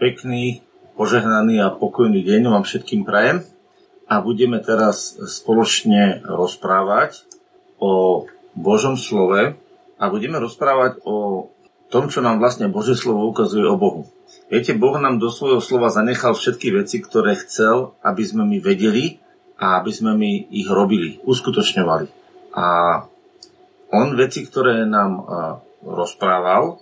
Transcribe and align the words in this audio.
Pekný, 0.00 0.64
požehnaný 0.96 1.60
a 1.60 1.76
pokojný 1.76 2.24
deň 2.24 2.48
vám 2.48 2.64
všetkým 2.64 3.04
prajem. 3.04 3.44
A 4.08 4.24
budeme 4.24 4.56
teraz 4.56 5.12
spoločne 5.12 6.24
rozprávať 6.24 7.28
o 7.76 8.24
Božom 8.56 8.96
slove 8.96 9.60
a 10.00 10.04
budeme 10.08 10.40
rozprávať 10.40 11.04
o 11.04 11.52
tom, 11.92 12.08
čo 12.08 12.24
nám 12.24 12.40
vlastne 12.40 12.72
Božie 12.72 12.96
slovo 12.96 13.28
ukazuje 13.28 13.68
o 13.68 13.76
Bohu. 13.76 14.08
Viete, 14.48 14.72
Boh 14.72 14.96
nám 14.96 15.20
do 15.20 15.28
svojho 15.28 15.60
slova 15.60 15.92
zanechal 15.92 16.32
všetky 16.32 16.80
veci, 16.80 17.04
ktoré 17.04 17.36
chcel, 17.36 17.92
aby 18.00 18.24
sme 18.24 18.48
my 18.48 18.56
vedeli 18.56 19.20
a 19.60 19.84
aby 19.84 19.92
sme 19.92 20.16
my 20.16 20.48
ich 20.48 20.72
robili, 20.72 21.20
uskutočňovali. 21.28 22.06
A 22.56 22.66
on 23.92 24.16
veci, 24.16 24.48
ktoré 24.48 24.80
nám 24.88 25.28
rozprával, 25.84 26.80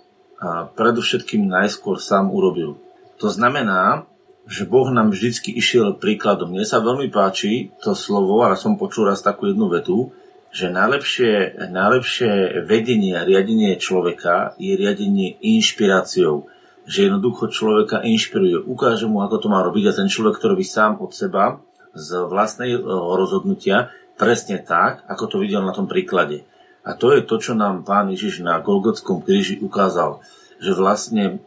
predovšetkým 0.79 1.51
najskôr 1.51 1.99
sám 1.99 2.31
urobil. 2.31 2.79
To 3.19 3.27
znamená, 3.27 4.07
že 4.49 4.65
Boh 4.65 4.89
nám 4.89 5.13
vždycky 5.13 5.53
išiel 5.53 5.99
príkladom. 5.99 6.49
Mne 6.49 6.65
sa 6.65 6.81
veľmi 6.81 7.11
páči 7.13 7.69
to 7.83 7.93
slovo, 7.93 8.41
ale 8.41 8.57
som 8.57 8.79
počul 8.79 9.11
raz 9.11 9.21
takú 9.21 9.51
jednu 9.51 9.69
vetu, 9.69 10.09
že 10.49 10.73
najlepšie, 10.73 11.61
najlepšie 11.69 12.65
vedenie 12.65 13.13
a 13.13 13.21
riadenie 13.21 13.77
človeka 13.77 14.57
je 14.57 14.73
riadenie 14.73 15.37
inšpiráciou. 15.37 16.49
Že 16.89 17.13
jednoducho 17.13 17.53
človeka 17.53 18.01
inšpiruje, 18.01 18.65
ukáže 18.65 19.05
mu, 19.05 19.21
ako 19.21 19.37
to 19.37 19.47
má 19.53 19.61
robiť 19.61 19.93
a 19.93 19.97
ten 20.01 20.09
človek, 20.09 20.41
ktorý 20.41 20.57
by 20.57 20.65
sám 20.65 20.97
od 20.97 21.13
seba 21.13 21.61
z 21.93 22.25
vlastnej 22.25 22.73
e, 22.73 22.81
rozhodnutia 22.81 23.93
presne 24.17 24.57
tak, 24.57 25.05
ako 25.05 25.23
to 25.29 25.35
videl 25.37 25.61
na 25.61 25.69
tom 25.69 25.85
príklade. 25.85 26.49
A 26.81 26.97
to 26.97 27.13
je 27.13 27.21
to, 27.21 27.37
čo 27.37 27.53
nám 27.53 27.85
pán 27.85 28.09
Ježiš 28.09 28.41
na 28.41 28.57
Golgotskom 28.57 29.21
kríži 29.21 29.61
ukázal 29.61 30.25
že 30.59 30.75
vlastne 30.75 31.39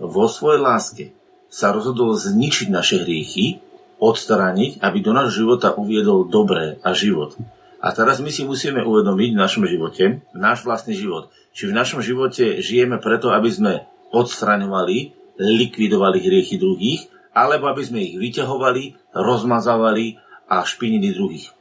vo 0.00 0.26
svojej 0.26 0.60
láske 0.60 1.04
sa 1.52 1.76
rozhodol 1.76 2.16
zničiť 2.16 2.72
naše 2.72 3.04
hriechy, 3.04 3.60
odstrániť, 4.00 4.80
aby 4.80 4.98
do 5.04 5.12
nášho 5.12 5.44
života 5.44 5.76
uviedol 5.76 6.24
dobré 6.24 6.80
a 6.80 6.96
život. 6.96 7.36
A 7.80 7.92
teraz 7.92 8.20
my 8.20 8.32
si 8.32 8.44
musíme 8.44 8.80
uvedomiť 8.80 9.30
v 9.32 9.40
našom 9.40 9.64
živote, 9.68 10.24
náš 10.32 10.64
vlastný 10.64 10.96
život. 10.96 11.28
Či 11.52 11.68
v 11.68 11.76
našom 11.76 12.00
živote 12.00 12.64
žijeme 12.64 12.96
preto, 13.00 13.32
aby 13.32 13.50
sme 13.52 13.72
odstraňovali, 14.12 15.16
likvidovali 15.40 16.18
hriechy 16.20 16.56
druhých, 16.60 17.08
alebo 17.32 17.68
aby 17.68 17.82
sme 17.84 18.04
ich 18.04 18.16
vyťahovali, 18.16 19.12
rozmazávali 19.16 20.20
a 20.48 20.64
špinili 20.64 21.12
druhých. 21.12 21.52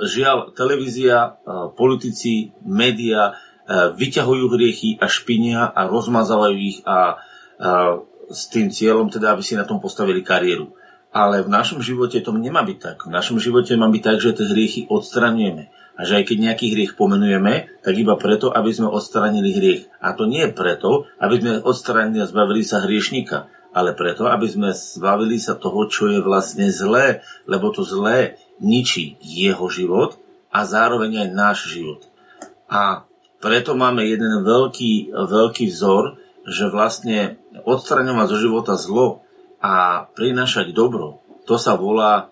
Žiaľ, 0.00 0.56
televízia, 0.56 1.36
politici, 1.76 2.50
média 2.64 3.36
E, 3.36 3.49
vyťahujú 3.70 4.44
hriechy 4.50 4.98
a 4.98 5.06
špinia 5.06 5.70
a 5.70 5.86
rozmazávajú 5.86 6.56
ich 6.58 6.82
a, 6.82 6.90
a 6.90 6.98
s 8.30 8.50
tým 8.50 8.70
cieľom 8.70 9.10
teda, 9.10 9.34
aby 9.34 9.42
si 9.46 9.54
na 9.54 9.66
tom 9.66 9.78
postavili 9.78 10.26
kariéru. 10.26 10.74
Ale 11.10 11.42
v 11.42 11.50
našom 11.50 11.82
živote 11.82 12.22
to 12.22 12.30
nemá 12.34 12.62
byť 12.62 12.78
tak. 12.78 12.98
V 13.06 13.10
našom 13.10 13.42
živote 13.42 13.74
má 13.74 13.90
byť 13.90 14.02
tak, 14.02 14.18
že 14.22 14.30
tie 14.38 14.46
hriechy 14.46 14.80
odstraňujeme. 14.86 15.70
A 15.98 16.00
že 16.06 16.22
aj 16.22 16.24
keď 16.30 16.36
nejaký 16.38 16.66
hriech 16.70 16.94
pomenujeme, 16.94 17.82
tak 17.82 17.94
iba 17.98 18.14
preto, 18.14 18.54
aby 18.54 18.70
sme 18.70 18.88
odstranili 18.88 19.50
hriech. 19.52 19.82
A 19.98 20.14
to 20.14 20.30
nie 20.30 20.46
preto, 20.54 21.10
aby 21.18 21.42
sme 21.42 21.52
odstranili 21.66 22.22
a 22.22 22.30
zbavili 22.30 22.62
sa 22.62 22.86
hriešnika, 22.86 23.50
ale 23.74 23.92
preto, 23.98 24.30
aby 24.30 24.46
sme 24.46 24.70
zbavili 24.70 25.36
sa 25.42 25.58
toho, 25.58 25.90
čo 25.90 26.08
je 26.08 26.22
vlastne 26.22 26.70
zlé, 26.70 27.26
lebo 27.44 27.74
to 27.74 27.82
zlé 27.82 28.38
ničí 28.62 29.18
jeho 29.20 29.66
život 29.66 30.16
a 30.54 30.62
zároveň 30.62 31.26
aj 31.26 31.28
náš 31.34 31.58
život. 31.74 32.06
A 32.70 33.09
preto 33.40 33.72
máme 33.72 34.04
jeden 34.04 34.44
veľký, 34.44 35.16
veľký 35.16 35.66
vzor, 35.72 36.20
že 36.44 36.68
vlastne 36.68 37.40
odstraňovať 37.64 38.26
zo 38.28 38.38
života 38.38 38.74
zlo 38.76 39.24
a 39.60 40.04
prinášať 40.12 40.72
dobro, 40.72 41.20
to 41.44 41.60
sa 41.60 41.76
volá 41.76 42.12
e, 42.16 42.24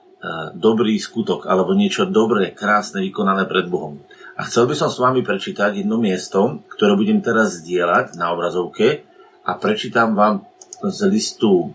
dobrý 0.57 0.97
skutok, 0.97 1.45
alebo 1.49 1.77
niečo 1.77 2.09
dobré, 2.09 2.53
krásne, 2.53 3.05
vykonané 3.05 3.45
pred 3.45 3.69
Bohom. 3.69 4.01
A 4.39 4.47
chcel 4.47 4.71
by 4.71 4.75
som 4.79 4.89
s 4.89 5.03
vami 5.03 5.27
prečítať 5.27 5.83
jedno 5.83 5.99
miesto, 5.99 6.63
ktoré 6.71 6.95
budem 6.95 7.19
teraz 7.19 7.59
zdieľať 7.59 8.15
na 8.15 8.31
obrazovke 8.31 9.03
a 9.43 9.59
prečítam 9.59 10.15
vám 10.15 10.47
z 10.79 11.11
listu 11.11 11.51
e, 11.51 11.67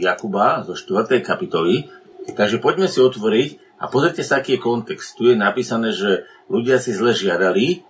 Jakuba 0.00 0.62
zo 0.62 0.78
4. 0.78 1.18
kapitoly. 1.24 1.90
Takže 2.26 2.62
poďme 2.62 2.86
si 2.86 3.02
otvoriť 3.02 3.78
a 3.82 3.90
pozrite 3.90 4.22
sa, 4.22 4.40
aký 4.40 4.58
je 4.58 4.64
kontext. 4.64 5.18
Tu 5.18 5.34
je 5.34 5.36
napísané, 5.36 5.90
že 5.90 6.26
ľudia 6.46 6.78
si 6.78 6.94
zle 6.94 7.12
žiadali, 7.12 7.82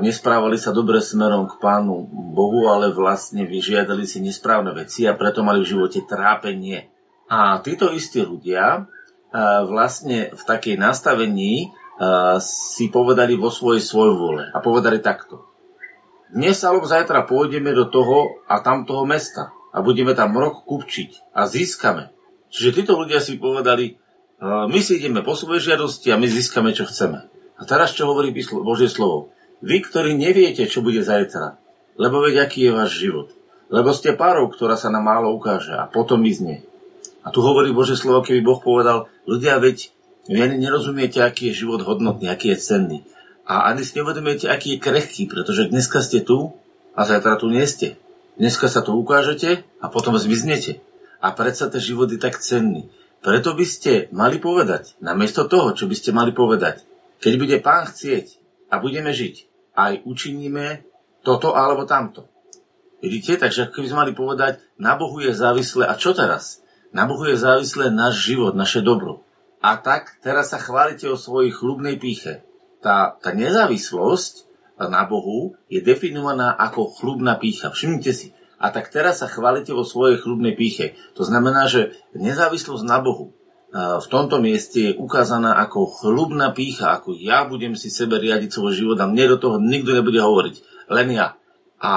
nesprávali 0.00 0.56
sa 0.56 0.72
dobre 0.72 1.04
smerom 1.04 1.44
k 1.44 1.60
Pánu 1.60 2.08
Bohu, 2.32 2.72
ale 2.72 2.88
vlastne 2.88 3.44
vyžiadali 3.44 4.08
si 4.08 4.24
nesprávne 4.24 4.72
veci 4.72 5.04
a 5.04 5.12
preto 5.12 5.44
mali 5.44 5.60
v 5.60 5.76
živote 5.76 6.08
trápenie. 6.08 6.88
A 7.28 7.60
títo 7.60 7.92
istí 7.92 8.24
ľudia 8.24 8.88
vlastne 9.68 10.32
v 10.32 10.42
takej 10.42 10.80
nastavení 10.80 11.68
si 12.40 12.88
povedali 12.88 13.36
vo 13.36 13.52
svojej 13.52 13.84
svojvole 13.84 14.54
a 14.54 14.58
povedali 14.64 15.04
takto. 15.04 15.44
Dnes 16.32 16.56
alebo 16.64 16.88
zajtra 16.88 17.28
pôjdeme 17.28 17.76
do 17.76 17.88
toho 17.92 18.40
a 18.48 18.64
tamtoho 18.64 19.04
mesta 19.04 19.52
a 19.72 19.84
budeme 19.84 20.16
tam 20.16 20.32
rok 20.32 20.64
kupčiť 20.64 21.36
a 21.36 21.44
získame. 21.44 22.08
Čiže 22.48 22.80
títo 22.80 22.96
ľudia 22.96 23.20
si 23.20 23.36
povedali, 23.36 24.00
my 24.44 24.80
si 24.80 24.96
ideme 24.96 25.20
po 25.20 25.36
svojej 25.36 25.72
žiadosti 25.72 26.08
a 26.08 26.16
my 26.16 26.24
získame, 26.24 26.72
čo 26.72 26.88
chceme. 26.88 27.28
A 27.58 27.62
teraz 27.68 27.92
čo 27.92 28.08
hovorí 28.08 28.32
Božie 28.64 28.88
slovo? 28.88 29.36
Vy, 29.58 29.82
ktorí 29.82 30.14
neviete, 30.14 30.66
čo 30.70 30.84
bude 30.84 31.02
zajtra, 31.02 31.58
lebo 31.98 32.22
veď 32.22 32.46
aký 32.46 32.70
je 32.70 32.72
váš 32.72 32.90
život. 33.02 33.28
Lebo 33.68 33.92
ste 33.92 34.16
párov, 34.16 34.54
ktorá 34.54 34.78
sa 34.78 34.88
nám 34.88 35.04
málo 35.04 35.34
ukáže 35.34 35.76
a 35.76 35.90
potom 35.90 36.22
mizne. 36.22 36.64
A 37.26 37.28
tu 37.28 37.44
hovorí 37.44 37.74
Bože 37.74 37.98
slovo, 37.98 38.24
keby 38.24 38.40
Boh 38.40 38.62
povedal, 38.62 39.10
ľudia, 39.28 39.60
veď 39.60 39.92
vy 40.30 40.38
ani 40.40 40.56
nerozumiete, 40.62 41.20
aký 41.20 41.52
je 41.52 41.64
život 41.66 41.84
hodnotný, 41.84 42.30
aký 42.30 42.54
je 42.54 42.58
cenný. 42.62 42.98
A 43.48 43.68
ani 43.68 43.84
si 43.84 43.96
nevedomujete, 43.96 44.48
aký 44.48 44.76
je 44.76 44.82
krehký, 44.84 45.24
pretože 45.28 45.68
dneska 45.68 46.00
ste 46.00 46.20
tu 46.20 46.54
a 46.96 47.04
zajtra 47.04 47.36
tu 47.36 47.48
nie 47.48 47.64
ste. 47.64 47.96
Dneska 48.38 48.70
sa 48.70 48.84
tu 48.84 48.94
ukážete 48.94 49.66
a 49.82 49.86
potom 49.90 50.14
zmiznete. 50.20 50.84
A 51.18 51.34
predsa 51.34 51.66
ten 51.66 51.82
život 51.82 52.06
je 52.14 52.20
tak 52.20 52.38
cenný. 52.38 52.86
Preto 53.18 53.56
by 53.58 53.66
ste 53.66 54.06
mali 54.14 54.38
povedať, 54.38 54.94
namiesto 55.02 55.50
toho, 55.50 55.74
čo 55.74 55.90
by 55.90 55.96
ste 55.98 56.14
mali 56.14 56.30
povedať, 56.30 56.86
keď 57.18 57.32
bude 57.34 57.56
pán 57.58 57.90
chcieť 57.90 58.38
a 58.70 58.78
budeme 58.78 59.10
žiť, 59.10 59.47
aj 59.78 60.02
učiníme 60.02 60.82
toto 61.22 61.54
alebo 61.54 61.86
tamto. 61.86 62.26
Vidíte? 62.98 63.38
Takže 63.38 63.70
keby 63.70 63.86
sme 63.86 64.00
mali 64.02 64.12
povedať, 64.12 64.58
na 64.74 64.98
Bohu 64.98 65.22
je 65.22 65.30
závislé, 65.30 65.86
a 65.86 65.94
čo 65.94 66.18
teraz? 66.18 66.66
Na 66.90 67.06
Bohu 67.06 67.22
je 67.30 67.38
závislé 67.38 67.94
náš 67.94 68.26
život, 68.26 68.58
naše 68.58 68.82
dobro. 68.82 69.22
A 69.62 69.78
tak 69.78 70.18
teraz 70.18 70.50
sa 70.50 70.58
chválite 70.58 71.06
o 71.06 71.14
svojej 71.14 71.54
chlubnej 71.54 71.94
píche. 71.94 72.42
Tá, 72.82 73.14
tá 73.22 73.30
nezávislosť 73.30 74.50
na 74.82 75.02
Bohu 75.06 75.58
je 75.70 75.82
definovaná 75.82 76.54
ako 76.54 76.94
chlubná 76.94 77.38
pícha. 77.38 77.70
Všimnite 77.70 78.10
si. 78.14 78.34
A 78.58 78.74
tak 78.74 78.90
teraz 78.90 79.22
sa 79.22 79.30
chválite 79.30 79.70
vo 79.70 79.86
svojej 79.86 80.18
chlubnej 80.18 80.58
píche. 80.58 80.98
To 81.14 81.22
znamená, 81.22 81.70
že 81.70 81.94
nezávislosť 82.18 82.82
na 82.82 82.98
Bohu 82.98 83.37
v 83.74 84.06
tomto 84.08 84.40
mieste 84.40 84.78
je 84.80 84.96
ukázaná 84.96 85.60
ako 85.60 85.92
chlubná 86.00 86.56
pícha, 86.56 86.96
ako 86.96 87.12
ja 87.12 87.44
budem 87.44 87.76
si 87.76 87.92
sebe 87.92 88.16
riadiť 88.16 88.48
svoj 88.48 88.72
život 88.72 88.96
a 88.96 89.04
mne 89.04 89.36
do 89.36 89.38
toho 89.38 89.56
nikto 89.60 89.92
nebude 89.92 90.16
hovoriť, 90.16 90.88
len 90.88 91.08
ja. 91.12 91.36
A, 91.76 91.92
a 91.92 91.94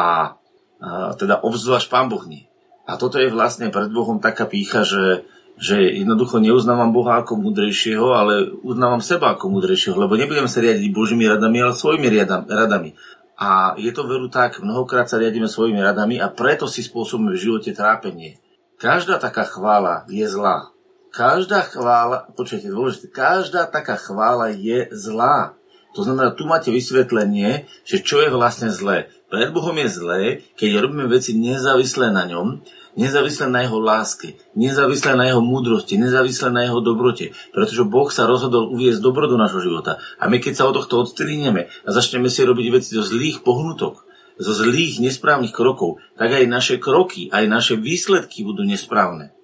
teda 1.15 1.39
obzvlášť 1.39 1.87
Pán 1.87 2.11
Boh 2.11 2.21
nie. 2.27 2.51
A 2.83 2.99
toto 2.99 3.23
je 3.23 3.31
vlastne 3.31 3.71
pred 3.71 3.87
Bohom 3.87 4.19
taká 4.19 4.51
pícha, 4.51 4.83
že, 4.83 5.23
že 5.55 5.79
jednoducho 5.79 6.43
neuznávam 6.43 6.91
Boha 6.91 7.23
ako 7.23 7.39
múdrejšieho, 7.39 8.07
ale 8.11 8.51
uznávam 8.67 8.99
seba 8.99 9.31
ako 9.31 9.47
múdrejšieho, 9.47 9.95
lebo 9.95 10.19
nebudem 10.19 10.51
sa 10.51 10.59
riadiť 10.59 10.91
Božími 10.91 11.23
radami, 11.23 11.63
ale 11.63 11.71
svojimi 11.71 12.11
radami. 12.51 12.99
A 13.39 13.79
je 13.79 13.89
to 13.95 14.05
veru 14.05 14.27
tak, 14.27 14.59
mnohokrát 14.59 15.07
sa 15.07 15.17
riadíme 15.17 15.47
svojimi 15.47 15.79
radami 15.79 16.19
a 16.19 16.27
preto 16.27 16.67
si 16.67 16.83
spôsobíme 16.83 17.31
v 17.31 17.41
živote 17.41 17.71
trápenie. 17.71 18.37
Každá 18.75 19.23
taká 19.23 19.47
chvála 19.47 20.03
je 20.11 20.27
zlá. 20.27 20.70
Každá 21.11 21.67
chvála, 21.67 22.31
počujete, 22.39 22.71
dôležité, 22.71 23.11
každá 23.11 23.67
taká 23.67 23.99
chvála 23.99 24.55
je 24.55 24.87
zlá. 24.95 25.59
To 25.91 26.07
znamená, 26.07 26.31
tu 26.31 26.47
máte 26.47 26.71
vysvetlenie, 26.71 27.67
že 27.83 27.99
čo 27.99 28.23
je 28.23 28.31
vlastne 28.31 28.71
zlé. 28.71 29.11
Pred 29.27 29.51
Bohom 29.51 29.75
je 29.75 29.91
zlé, 29.91 30.21
keď 30.55 30.79
robíme 30.79 31.11
veci 31.11 31.35
nezávislé 31.35 32.15
na 32.15 32.23
ňom, 32.31 32.63
nezávislé 32.95 33.51
na 33.51 33.67
jeho 33.67 33.75
láske, 33.83 34.39
nezávislé 34.55 35.19
na 35.19 35.27
jeho 35.27 35.43
múdrosti, 35.43 35.99
nezávislé 35.99 36.47
na 36.47 36.63
jeho 36.63 36.79
dobrote. 36.79 37.35
Pretože 37.51 37.83
Boh 37.83 38.07
sa 38.07 38.23
rozhodol 38.23 38.71
uviezť 38.71 39.03
dobro 39.03 39.27
do 39.27 39.35
nášho 39.35 39.59
života. 39.59 39.99
A 40.15 40.31
my 40.31 40.39
keď 40.39 40.63
sa 40.63 40.67
od 40.71 40.79
tohto 40.79 41.03
odstrínieme 41.03 41.67
a 41.67 41.89
začneme 41.91 42.31
si 42.31 42.39
robiť 42.47 42.67
veci 42.71 42.95
zo 42.95 43.03
zlých 43.03 43.43
pohnutok, 43.43 44.07
zo 44.39 44.51
zlých, 44.55 45.03
nesprávnych 45.03 45.51
krokov, 45.51 45.99
tak 46.15 46.39
aj 46.39 46.47
naše 46.47 46.75
kroky, 46.79 47.27
aj 47.35 47.51
naše 47.51 47.75
výsledky 47.75 48.47
budú 48.47 48.63
nesprávne. 48.63 49.35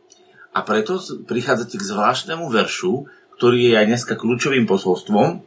A 0.58 0.66
preto 0.66 0.98
prichádzate 1.30 1.78
k 1.78 1.86
zvláštnemu 1.86 2.50
veršu, 2.50 3.06
ktorý 3.38 3.70
je 3.70 3.74
aj 3.78 3.86
dneska 3.94 4.14
kľúčovým 4.18 4.66
posolstvom. 4.66 5.46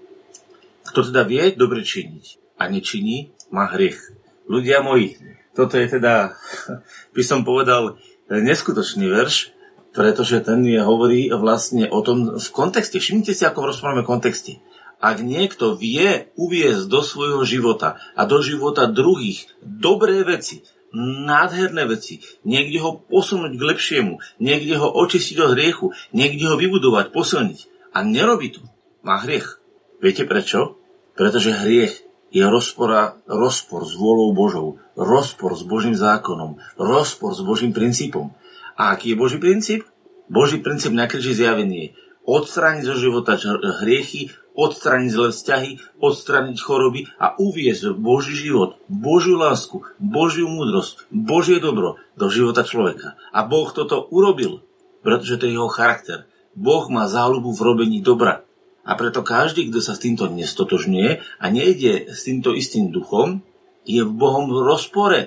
Kto 0.87 1.11
teda 1.11 1.27
vie 1.27 1.51
dobre 1.59 1.83
činiť 1.83 2.55
a 2.63 2.71
nečiní, 2.71 3.35
má 3.51 3.67
hriech. 3.75 3.99
Ľudia 4.47 4.87
moji, 4.87 5.19
toto 5.59 5.75
je 5.75 5.99
teda, 5.99 6.39
by 7.17 7.23
som 7.27 7.43
povedal, 7.43 7.99
neskutočný 8.31 9.11
verš, 9.11 9.51
pretože 9.91 10.39
ten 10.47 10.63
je 10.63 10.79
hovorí 10.79 11.35
vlastne 11.35 11.91
o 11.91 11.99
tom 12.07 12.39
v 12.39 12.49
kontexte. 12.55 13.03
Všimnite 13.03 13.35
si, 13.35 13.43
ako 13.43 13.75
rozprávame 13.75 14.07
kontexte. 14.07 14.63
Ak 15.03 15.19
niekto 15.19 15.75
vie 15.75 16.31
uviezť 16.39 16.87
do 16.87 17.03
svojho 17.03 17.43
života 17.43 17.99
a 18.15 18.23
do 18.31 18.39
života 18.39 18.87
druhých 18.87 19.51
dobré 19.59 20.23
veci, 20.23 20.63
nádherné 20.97 21.87
veci, 21.87 22.23
niekde 22.43 22.79
ho 22.83 22.99
posunúť 22.99 23.55
k 23.55 23.63
lepšiemu, 23.63 24.19
niekde 24.43 24.75
ho 24.79 24.89
očistiť 24.91 25.37
od 25.43 25.55
hriechu, 25.55 25.87
niekde 26.11 26.51
ho 26.51 26.57
vybudovať, 26.59 27.15
posilniť 27.15 27.59
a 27.95 28.03
nerobí 28.03 28.55
to, 28.55 28.63
má 29.07 29.23
hriech. 29.23 29.59
Viete 30.03 30.27
prečo? 30.27 30.81
Pretože 31.15 31.55
hriech 31.55 32.07
je 32.31 32.47
rozpora, 32.47 33.19
rozpor 33.27 33.83
s 33.87 33.99
vôľou 33.99 34.31
Božou, 34.33 34.69
rozpor 34.95 35.59
s 35.59 35.67
Božím 35.67 35.99
zákonom, 35.99 36.63
rozpor 36.79 37.35
s 37.35 37.43
Božím 37.43 37.75
princípom. 37.75 38.31
A 38.79 38.95
aký 38.95 39.13
je 39.13 39.21
Boží 39.21 39.39
princíp? 39.43 39.83
Boží 40.31 40.63
princíp 40.63 40.95
na 40.95 41.11
kríži 41.11 41.35
zjavenie 41.35 41.99
odstrániť 42.31 42.87
zo 42.87 42.95
života 42.95 43.35
hriechy, 43.83 44.31
odstrániť 44.55 45.11
zlé 45.11 45.29
vzťahy, 45.33 45.71
odstrániť 46.03 46.59
choroby 46.61 47.07
a 47.17 47.39
uviezť 47.39 47.95
Boží 47.97 48.35
život, 48.35 48.77
Božiu 48.91 49.39
lásku, 49.39 49.83
Božiu 49.97 50.51
múdrosť, 50.51 51.07
Božie 51.11 51.63
dobro 51.63 51.97
do 52.19 52.27
života 52.29 52.67
človeka. 52.67 53.17
A 53.31 53.47
Boh 53.47 53.71
toto 53.71 54.07
urobil, 54.11 54.63
pretože 55.01 55.41
to 55.41 55.47
je 55.47 55.57
jeho 55.57 55.71
charakter. 55.71 56.27
Boh 56.55 56.87
má 56.91 57.07
záľubu 57.07 57.55
v 57.55 57.65
robení 57.65 57.99
dobra. 58.03 58.43
A 58.83 58.97
preto 58.97 59.23
každý, 59.23 59.69
kto 59.71 59.79
sa 59.85 59.95
s 59.95 60.03
týmto 60.03 60.27
nestotožňuje 60.27 61.11
a 61.39 61.45
nejde 61.53 62.11
s 62.11 62.27
týmto 62.27 62.57
istým 62.57 62.91
duchom, 62.91 63.45
je 63.87 64.03
v 64.03 64.13
Bohom 64.13 64.51
v 64.51 64.61
rozpore 64.67 65.21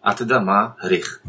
a 0.00 0.10
teda 0.16 0.40
má 0.40 0.78
hriech. 0.80 1.20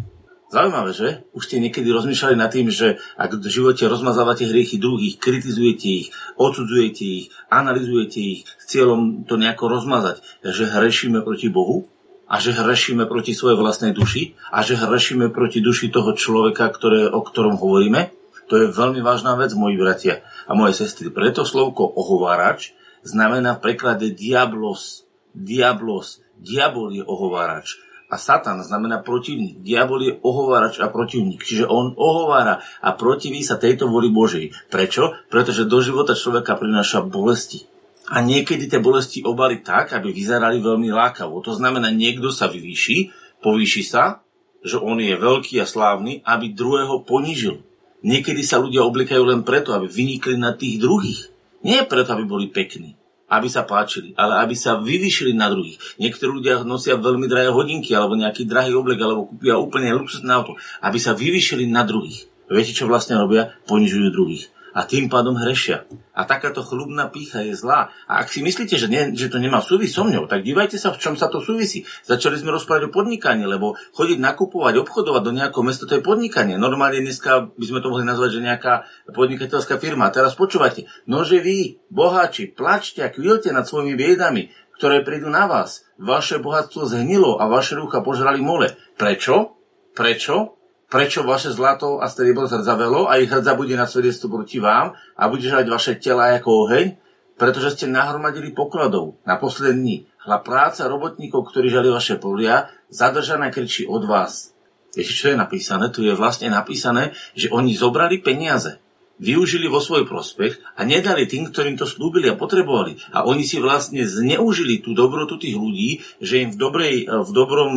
Zaujímavé, 0.51 0.91
že? 0.91 1.09
Už 1.31 1.47
ste 1.47 1.63
niekedy 1.63 1.87
rozmýšľali 1.95 2.35
nad 2.35 2.51
tým, 2.51 2.67
že 2.67 2.99
ak 3.15 3.39
v 3.39 3.47
živote 3.47 3.87
rozmazávate 3.87 4.43
hriechy 4.43 4.75
druhých, 4.75 5.15
kritizujete 5.15 5.87
ich, 5.87 6.07
odsudzujete 6.35 7.03
ich, 7.07 7.25
analizujete 7.47 8.19
ich 8.19 8.43
s 8.43 8.65
cieľom 8.67 9.23
to 9.23 9.39
nejako 9.39 9.71
rozmazať, 9.71 10.19
že 10.43 10.67
hrešíme 10.67 11.23
proti 11.23 11.47
Bohu 11.47 11.87
a 12.27 12.43
že 12.43 12.51
hrešíme 12.51 13.07
proti 13.07 13.31
svojej 13.31 13.55
vlastnej 13.55 13.95
duši 13.95 14.35
a 14.51 14.59
že 14.59 14.75
hrešíme 14.75 15.31
proti 15.31 15.63
duši 15.63 15.87
toho 15.87 16.11
človeka, 16.19 16.67
ktoré, 16.67 17.07
o 17.07 17.23
ktorom 17.23 17.55
hovoríme, 17.55 18.11
to 18.51 18.59
je 18.59 18.75
veľmi 18.75 18.99
vážna 18.99 19.39
vec, 19.39 19.55
moji 19.55 19.79
bratia 19.79 20.19
a 20.43 20.51
moje 20.51 20.75
sestry. 20.75 21.15
Preto 21.15 21.47
slovko 21.47 21.87
ohovárač 21.87 22.75
znamená 23.07 23.55
v 23.55 23.71
preklade 23.71 24.11
diablos. 24.11 25.07
Diablos. 25.31 26.19
Diabol 26.35 26.91
je 26.91 27.03
ohovárač. 27.07 27.79
A 28.11 28.19
Satan 28.19 28.59
znamená 28.59 28.99
protivník. 28.99 29.63
Diabol 29.63 30.03
je 30.03 30.13
ohovárač 30.19 30.83
a 30.83 30.91
protivník. 30.91 31.47
Čiže 31.47 31.63
on 31.71 31.95
ohovára 31.95 32.59
a 32.83 32.91
protiví 32.91 33.39
sa 33.39 33.55
tejto 33.55 33.87
voli 33.87 34.11
Božej. 34.11 34.51
Prečo? 34.67 35.15
Pretože 35.31 35.63
do 35.63 35.79
života 35.79 36.11
človeka 36.11 36.59
prináša 36.59 37.07
bolesti. 37.07 37.71
A 38.11 38.19
niekedy 38.19 38.67
tie 38.67 38.83
bolesti 38.83 39.23
obali 39.23 39.63
tak, 39.63 39.95
aby 39.95 40.11
vyzerali 40.11 40.59
veľmi 40.59 40.91
lákavo. 40.91 41.39
To 41.39 41.55
znamená, 41.55 41.87
niekto 41.95 42.35
sa 42.35 42.51
vyvýši, 42.51 43.15
povýši 43.39 43.83
sa, 43.87 44.19
že 44.59 44.75
on 44.75 44.99
je 44.99 45.15
veľký 45.15 45.63
a 45.63 45.65
slávny, 45.65 46.19
aby 46.27 46.51
druhého 46.51 47.07
ponížil. 47.07 47.63
Niekedy 48.03 48.43
sa 48.43 48.59
ľudia 48.59 48.83
oblikajú 48.83 49.23
len 49.23 49.47
preto, 49.47 49.71
aby 49.71 49.87
vynikli 49.87 50.35
na 50.35 50.51
tých 50.51 50.81
druhých. 50.81 51.31
Nie 51.63 51.87
preto, 51.87 52.17
aby 52.17 52.25
boli 52.25 52.49
pekní, 52.49 52.97
aby 53.31 53.47
sa 53.47 53.63
páčili, 53.63 54.11
ale 54.19 54.43
aby 54.43 54.53
sa 54.59 54.75
vyvyšili 54.75 55.31
na 55.31 55.47
druhých. 55.47 55.79
Niektorí 55.97 56.43
ľudia 56.43 56.67
nosia 56.67 56.99
veľmi 56.99 57.31
drahé 57.31 57.47
hodinky, 57.47 57.95
alebo 57.95 58.19
nejaký 58.19 58.43
drahý 58.43 58.75
oblek, 58.75 58.99
alebo 58.99 59.31
kúpia 59.31 59.55
úplne 59.55 59.95
luxusné 59.95 60.27
auto, 60.35 60.59
aby 60.83 60.99
sa 60.99 61.15
vyvyšili 61.15 61.63
na 61.71 61.87
druhých. 61.87 62.27
Viete, 62.51 62.75
čo 62.75 62.91
vlastne 62.91 63.15
robia? 63.15 63.55
Ponižujú 63.63 64.07
druhých 64.11 64.51
a 64.71 64.87
tým 64.87 65.11
pádom 65.11 65.35
hrešia. 65.35 65.83
A 66.11 66.23
takáto 66.27 66.63
chlubná 66.63 67.07
pícha 67.07 67.43
je 67.43 67.55
zlá. 67.55 67.91
A 68.07 68.23
ak 68.23 68.31
si 68.31 68.43
myslíte, 68.43 68.75
že, 68.75 68.87
nie, 68.87 69.15
že 69.15 69.31
to 69.31 69.39
nemá 69.39 69.59
súvis 69.63 69.95
so 69.95 70.03
mňou, 70.07 70.27
tak 70.27 70.43
dívajte 70.43 70.79
sa, 70.79 70.91
v 70.95 70.99
čom 70.99 71.15
sa 71.15 71.27
to 71.27 71.43
súvisí. 71.43 71.83
Začali 72.07 72.39
sme 72.39 72.55
rozprávať 72.55 72.87
o 72.87 72.93
podnikaní, 72.93 73.43
lebo 73.43 73.75
chodiť 73.95 74.19
nakupovať, 74.19 74.79
obchodovať 74.79 75.21
do 75.23 75.31
nejakého 75.35 75.63
mesta, 75.63 75.87
to 75.87 75.99
je 75.99 76.03
podnikanie. 76.03 76.55
Normálne 76.55 77.03
dneska 77.03 77.51
by 77.51 77.65
sme 77.67 77.79
to 77.83 77.91
mohli 77.91 78.05
nazvať, 78.07 78.29
že 78.39 78.47
nejaká 78.47 78.73
podnikateľská 79.11 79.75
firma. 79.79 80.07
A 80.07 80.15
teraz 80.15 80.35
počúvate, 80.35 80.87
no 81.07 81.23
že 81.27 81.43
vy, 81.43 81.83
boháči, 81.91 82.51
plačte 82.51 83.03
a 83.03 83.11
kvilte 83.11 83.51
nad 83.51 83.67
svojimi 83.67 83.95
biedami, 83.95 84.51
ktoré 84.79 85.03
prídu 85.05 85.29
na 85.29 85.45
vás. 85.45 85.85
Vaše 86.01 86.41
bohatstvo 86.41 86.89
zhnilo 86.89 87.37
a 87.37 87.45
vaše 87.45 87.77
rucha 87.77 88.01
požrali 88.01 88.41
mole. 88.41 88.73
Prečo? 88.97 89.57
Prečo? 89.93 90.60
Prečo 90.91 91.23
vaše 91.23 91.55
zlato 91.55 92.03
a 92.03 92.11
striebro 92.11 92.51
zrdzavelo 92.51 93.07
a 93.07 93.15
ich 93.23 93.31
hrdza 93.31 93.55
bude 93.55 93.79
na 93.79 93.87
svedectvo 93.87 94.27
proti 94.27 94.59
vám 94.59 94.91
a 95.15 95.23
bude 95.31 95.47
žrať 95.47 95.65
vaše 95.71 95.95
tela 95.95 96.35
ako 96.35 96.67
oheň, 96.67 96.99
pretože 97.39 97.79
ste 97.79 97.85
nahromadili 97.87 98.51
pokladov 98.51 99.15
na 99.23 99.39
poslední 99.39 99.79
dní. 99.79 99.97
Hla 100.27 100.43
práca 100.43 100.85
robotníkov, 100.91 101.49
ktorí 101.49 101.71
žali 101.71 101.89
vaše 101.89 102.19
polia, 102.19 102.69
zadržaná 102.91 103.49
kričí 103.49 103.87
od 103.87 104.05
vás. 104.05 104.53
Viete, 104.91 105.15
čo 105.15 105.31
je 105.31 105.39
napísané? 105.39 105.87
Tu 105.89 106.05
je 106.05 106.13
vlastne 106.13 106.51
napísané, 106.51 107.15
že 107.33 107.47
oni 107.47 107.71
zobrali 107.73 108.19
peniaze 108.19 108.83
využili 109.21 109.69
vo 109.69 109.77
svoj 109.77 110.09
prospech 110.09 110.73
a 110.73 110.81
nedali 110.81 111.29
tým, 111.29 111.53
ktorým 111.53 111.77
to 111.77 111.85
slúbili 111.85 112.25
a 112.27 112.35
potrebovali. 112.35 112.97
A 113.13 113.23
oni 113.23 113.45
si 113.45 113.61
vlastne 113.61 114.01
zneužili 114.01 114.81
tú 114.81 114.97
dobrotu 114.97 115.37
tých 115.37 115.53
ľudí, 115.53 116.01
že 116.17 116.41
im 116.41 116.49
v, 116.49 116.57
dobrej, 116.57 116.95
v 117.05 117.31
dobrom 117.31 117.71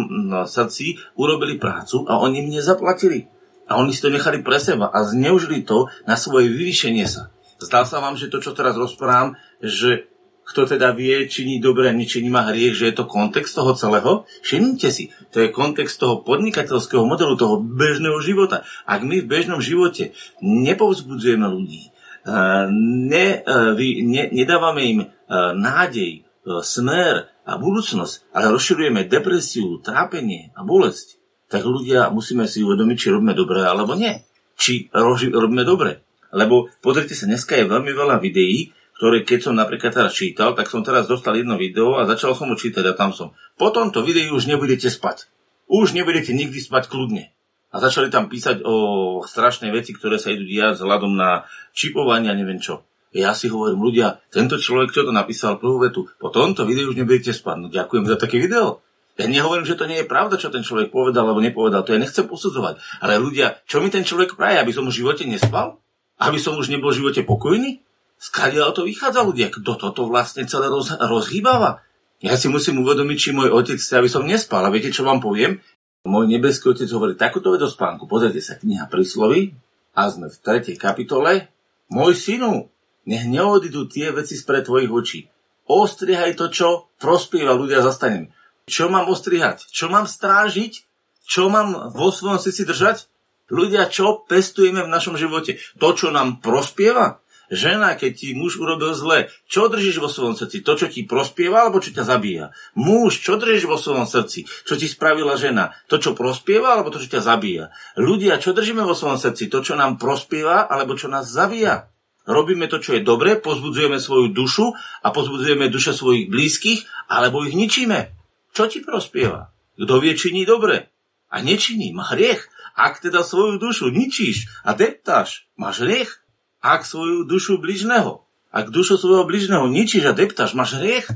srdci 0.48 0.96
urobili 1.20 1.60
prácu 1.60 2.08
a 2.08 2.16
oni 2.24 2.48
im 2.48 2.56
nezaplatili. 2.56 3.28
A 3.68 3.76
oni 3.76 3.92
si 3.92 4.00
to 4.00 4.08
nechali 4.08 4.40
pre 4.40 4.56
seba 4.56 4.88
a 4.88 5.04
zneužili 5.04 5.64
to 5.64 5.92
na 6.08 6.16
svoje 6.16 6.48
vyvýšenie 6.48 7.04
sa. 7.04 7.28
Zdá 7.60 7.84
sa 7.88 8.00
vám, 8.00 8.16
že 8.16 8.32
to, 8.32 8.40
čo 8.40 8.56
teraz 8.56 8.76
rozprávam, 8.76 9.36
že 9.60 10.08
kto 10.44 10.76
teda 10.76 10.92
vie 10.92 11.24
činí 11.24 11.58
dobre 11.58 11.88
nečiní 11.96 12.28
má 12.28 12.44
hriech, 12.52 12.76
že 12.76 12.92
je 12.92 12.94
to 13.00 13.08
kontext 13.08 13.56
toho 13.56 13.72
celého? 13.72 14.28
Všimnite 14.44 14.88
si, 14.92 15.08
to 15.32 15.40
je 15.40 15.48
kontext 15.48 15.96
toho 15.96 16.20
podnikateľského 16.20 17.02
modelu, 17.08 17.34
toho 17.34 17.58
bežného 17.64 18.20
života. 18.20 18.62
Ak 18.84 19.00
my 19.00 19.24
v 19.24 19.30
bežnom 19.30 19.64
živote 19.64 20.12
nepovzbudzujeme 20.44 21.48
ľudí, 21.48 21.88
eh, 21.88 22.68
ne, 23.08 23.26
eh, 23.40 24.02
ne, 24.04 24.22
nedávame 24.28 24.82
im 24.84 25.00
eh, 25.02 25.08
nádej, 25.56 26.24
smer 26.44 27.32
a 27.48 27.56
budúcnosť, 27.56 28.36
ale 28.36 28.52
rozširujeme 28.52 29.08
depresiu, 29.08 29.80
trápenie 29.80 30.52
a 30.52 30.60
bolesť, 30.60 31.16
tak 31.48 31.64
ľudia 31.64 32.12
musíme 32.12 32.44
si 32.44 32.60
uvedomiť, 32.60 32.96
či 33.00 33.12
robíme 33.12 33.32
dobre 33.32 33.64
alebo 33.64 33.96
nie. 33.96 34.12
Či 34.60 34.92
robíme 34.92 35.64
dobre. 35.64 36.04
Lebo 36.34 36.68
pozrite 36.84 37.16
sa, 37.16 37.30
dneska 37.30 37.56
je 37.56 37.70
veľmi 37.70 37.92
veľa 37.94 38.18
videí, 38.18 38.74
ktoré 38.96 39.26
keď 39.26 39.50
som 39.50 39.54
napríklad 39.58 39.90
teraz 39.90 40.14
čítal, 40.14 40.54
tak 40.54 40.70
som 40.70 40.86
teraz 40.86 41.10
dostal 41.10 41.34
jedno 41.34 41.58
video 41.58 41.98
a 41.98 42.06
začal 42.06 42.34
som 42.38 42.50
ho 42.50 42.56
čítať 42.56 42.84
a 42.86 42.94
tam 42.94 43.10
som. 43.10 43.34
Po 43.58 43.74
tomto 43.74 44.06
videu 44.06 44.30
už 44.34 44.46
nebudete 44.46 44.86
spať. 44.86 45.26
Už 45.66 45.96
nebudete 45.96 46.30
nikdy 46.30 46.62
spať 46.62 46.86
kľudne. 46.86 47.34
A 47.74 47.82
začali 47.82 48.06
tam 48.06 48.30
písať 48.30 48.62
o 48.62 49.18
strašnej 49.26 49.74
veci, 49.74 49.90
ktoré 49.90 50.22
sa 50.22 50.30
idú 50.30 50.46
diať 50.46 50.78
vzhľadom 50.78 51.10
na 51.18 51.42
čipovanie 51.74 52.30
a 52.30 52.38
neviem 52.38 52.62
čo. 52.62 52.86
Ja 53.14 53.34
si 53.34 53.46
hovorím, 53.50 53.82
ľudia, 53.82 54.22
tento 54.30 54.58
človek, 54.58 54.90
čo 54.90 55.06
to 55.06 55.14
napísal 55.14 55.58
prvú 55.58 55.82
vetu, 55.82 56.06
po 56.18 56.30
tomto 56.30 56.66
videu 56.66 56.90
už 56.90 56.98
nebudete 56.98 57.34
spať. 57.34 57.56
No 57.58 57.66
ďakujem 57.70 58.06
za 58.06 58.18
také 58.18 58.38
video. 58.38 58.82
Ja 59.14 59.30
nehovorím, 59.30 59.62
že 59.62 59.78
to 59.78 59.86
nie 59.86 60.02
je 60.02 60.10
pravda, 60.10 60.34
čo 60.34 60.50
ten 60.50 60.66
človek 60.66 60.90
povedal 60.90 61.22
alebo 61.22 61.38
nepovedal, 61.38 61.86
to 61.86 61.94
ja 61.94 62.02
nechcem 62.02 62.26
posudzovať. 62.26 62.82
Ale 62.98 63.22
ľudia, 63.22 63.62
čo 63.70 63.78
mi 63.78 63.86
ten 63.86 64.02
človek 64.02 64.34
praje, 64.34 64.58
aby 64.58 64.74
som 64.74 64.86
v 64.90 64.94
živote 64.94 65.22
nespal? 65.22 65.78
Aby 66.18 66.42
som 66.42 66.58
už 66.58 66.66
nebol 66.70 66.90
v 66.90 66.98
živote 67.02 67.22
pokojný? 67.22 67.78
Skadiaľ 68.24 68.72
to 68.72 68.88
vychádza 68.88 69.20
ľudia? 69.20 69.52
Kto 69.52 69.76
toto 69.76 70.08
vlastne 70.08 70.48
celé 70.48 70.72
roz, 70.72 70.96
rozhýbava? 70.96 71.84
Ja 72.24 72.40
si 72.40 72.48
musím 72.48 72.80
uvedomiť, 72.80 73.18
či 73.20 73.36
môj 73.36 73.52
otec 73.52 73.76
chce, 73.76 74.00
aby 74.00 74.08
som 74.08 74.24
nespal. 74.24 74.64
A 74.64 74.72
viete, 74.72 74.88
čo 74.88 75.04
vám 75.04 75.20
poviem? 75.20 75.60
Môj 76.08 76.32
nebeský 76.32 76.72
otec 76.72 76.88
hovorí 76.88 77.20
takúto 77.20 77.52
vedo 77.52 77.68
spánku. 77.68 78.08
Pozrite 78.08 78.40
sa, 78.40 78.56
kniha 78.56 78.88
príslovy 78.88 79.52
a 79.92 80.08
sme 80.08 80.32
v 80.32 80.36
3. 80.40 80.72
kapitole. 80.80 81.52
Môj 81.92 82.16
synu, 82.16 82.72
nech 83.04 83.28
neodidú 83.28 83.84
tie 83.92 84.08
veci 84.08 84.40
spred 84.40 84.64
tvojich 84.64 84.88
očí. 84.88 85.20
Ostrihaj 85.68 86.40
to, 86.40 86.48
čo 86.48 86.68
prospieva 86.96 87.52
ľudia 87.52 87.84
zastanem. 87.84 88.32
Čo 88.64 88.88
mám 88.88 89.04
ostrihať? 89.12 89.68
Čo 89.68 89.92
mám 89.92 90.08
strážiť? 90.08 90.80
Čo 91.28 91.52
mám 91.52 91.92
vo 91.92 92.08
svojom 92.08 92.40
srdci 92.40 92.64
držať? 92.64 93.04
Ľudia, 93.52 93.92
čo 93.92 94.24
pestujeme 94.24 94.80
v 94.80 94.92
našom 94.92 95.20
živote? 95.20 95.60
To, 95.76 95.92
čo 95.92 96.08
nám 96.08 96.40
prospieva? 96.40 97.20
Žena, 97.52 97.96
keď 97.98 98.12
ti 98.14 98.28
muž 98.32 98.56
urobil 98.56 98.96
zle, 98.96 99.28
čo 99.48 99.68
držíš 99.68 100.00
vo 100.00 100.08
svojom 100.08 100.36
srdci? 100.38 100.64
To, 100.64 100.72
čo 100.76 100.86
ti 100.88 101.04
prospieva, 101.04 101.64
alebo 101.64 101.80
čo 101.82 101.92
ťa 101.92 102.04
zabíja? 102.04 102.56
Muž, 102.76 103.20
čo 103.20 103.36
držíš 103.36 103.68
vo 103.68 103.76
svojom 103.76 104.08
srdci? 104.08 104.48
Čo 104.48 104.74
ti 104.80 104.88
spravila 104.88 105.36
žena? 105.36 105.76
To, 105.92 106.00
čo 106.00 106.16
prospieva, 106.16 106.72
alebo 106.72 106.88
to, 106.88 107.00
čo 107.00 107.20
ťa 107.20 107.22
zabíja? 107.22 107.74
Ľudia, 108.00 108.40
čo 108.40 108.56
držíme 108.56 108.80
vo 108.80 108.96
svojom 108.96 109.20
srdci? 109.20 109.52
To, 109.52 109.60
čo 109.60 109.76
nám 109.76 110.00
prospieva, 110.00 110.64
alebo 110.64 110.96
čo 110.96 111.12
nás 111.12 111.28
zabíja? 111.28 111.92
Robíme 112.24 112.64
to, 112.72 112.80
čo 112.80 112.96
je 112.96 113.04
dobre, 113.04 113.36
pozbudzujeme 113.36 114.00
svoju 114.00 114.32
dušu 114.32 114.72
a 115.04 115.12
pozbudzujeme 115.12 115.68
duše 115.68 115.92
svojich 115.92 116.32
blízkych, 116.32 117.12
alebo 117.12 117.44
ich 117.44 117.52
ničíme. 117.52 118.16
Čo 118.56 118.64
ti 118.72 118.80
prospieva? 118.80 119.52
Kto 119.76 120.00
vie, 120.00 120.16
činí 120.16 120.48
dobre 120.48 120.94
a 121.28 121.42
nečiní, 121.42 121.92
má 121.92 122.08
hriech. 122.14 122.48
Ak 122.74 122.98
teda 122.98 123.22
svoju 123.22 123.58
dušu 123.62 123.90
ničíš 123.90 124.50
a 124.66 124.74
deptáš, 124.74 125.46
máš 125.54 125.82
hriech. 125.82 126.23
Ak 126.64 126.88
svoju 126.88 127.28
dušu 127.28 127.60
bližného, 127.60 128.24
ak 128.48 128.72
dušu 128.72 128.96
svojho 128.96 129.28
bližného 129.28 129.68
ničíš 129.68 130.08
a 130.08 130.16
deptáš, 130.16 130.56
máš 130.56 130.80
hriech. 130.80 131.12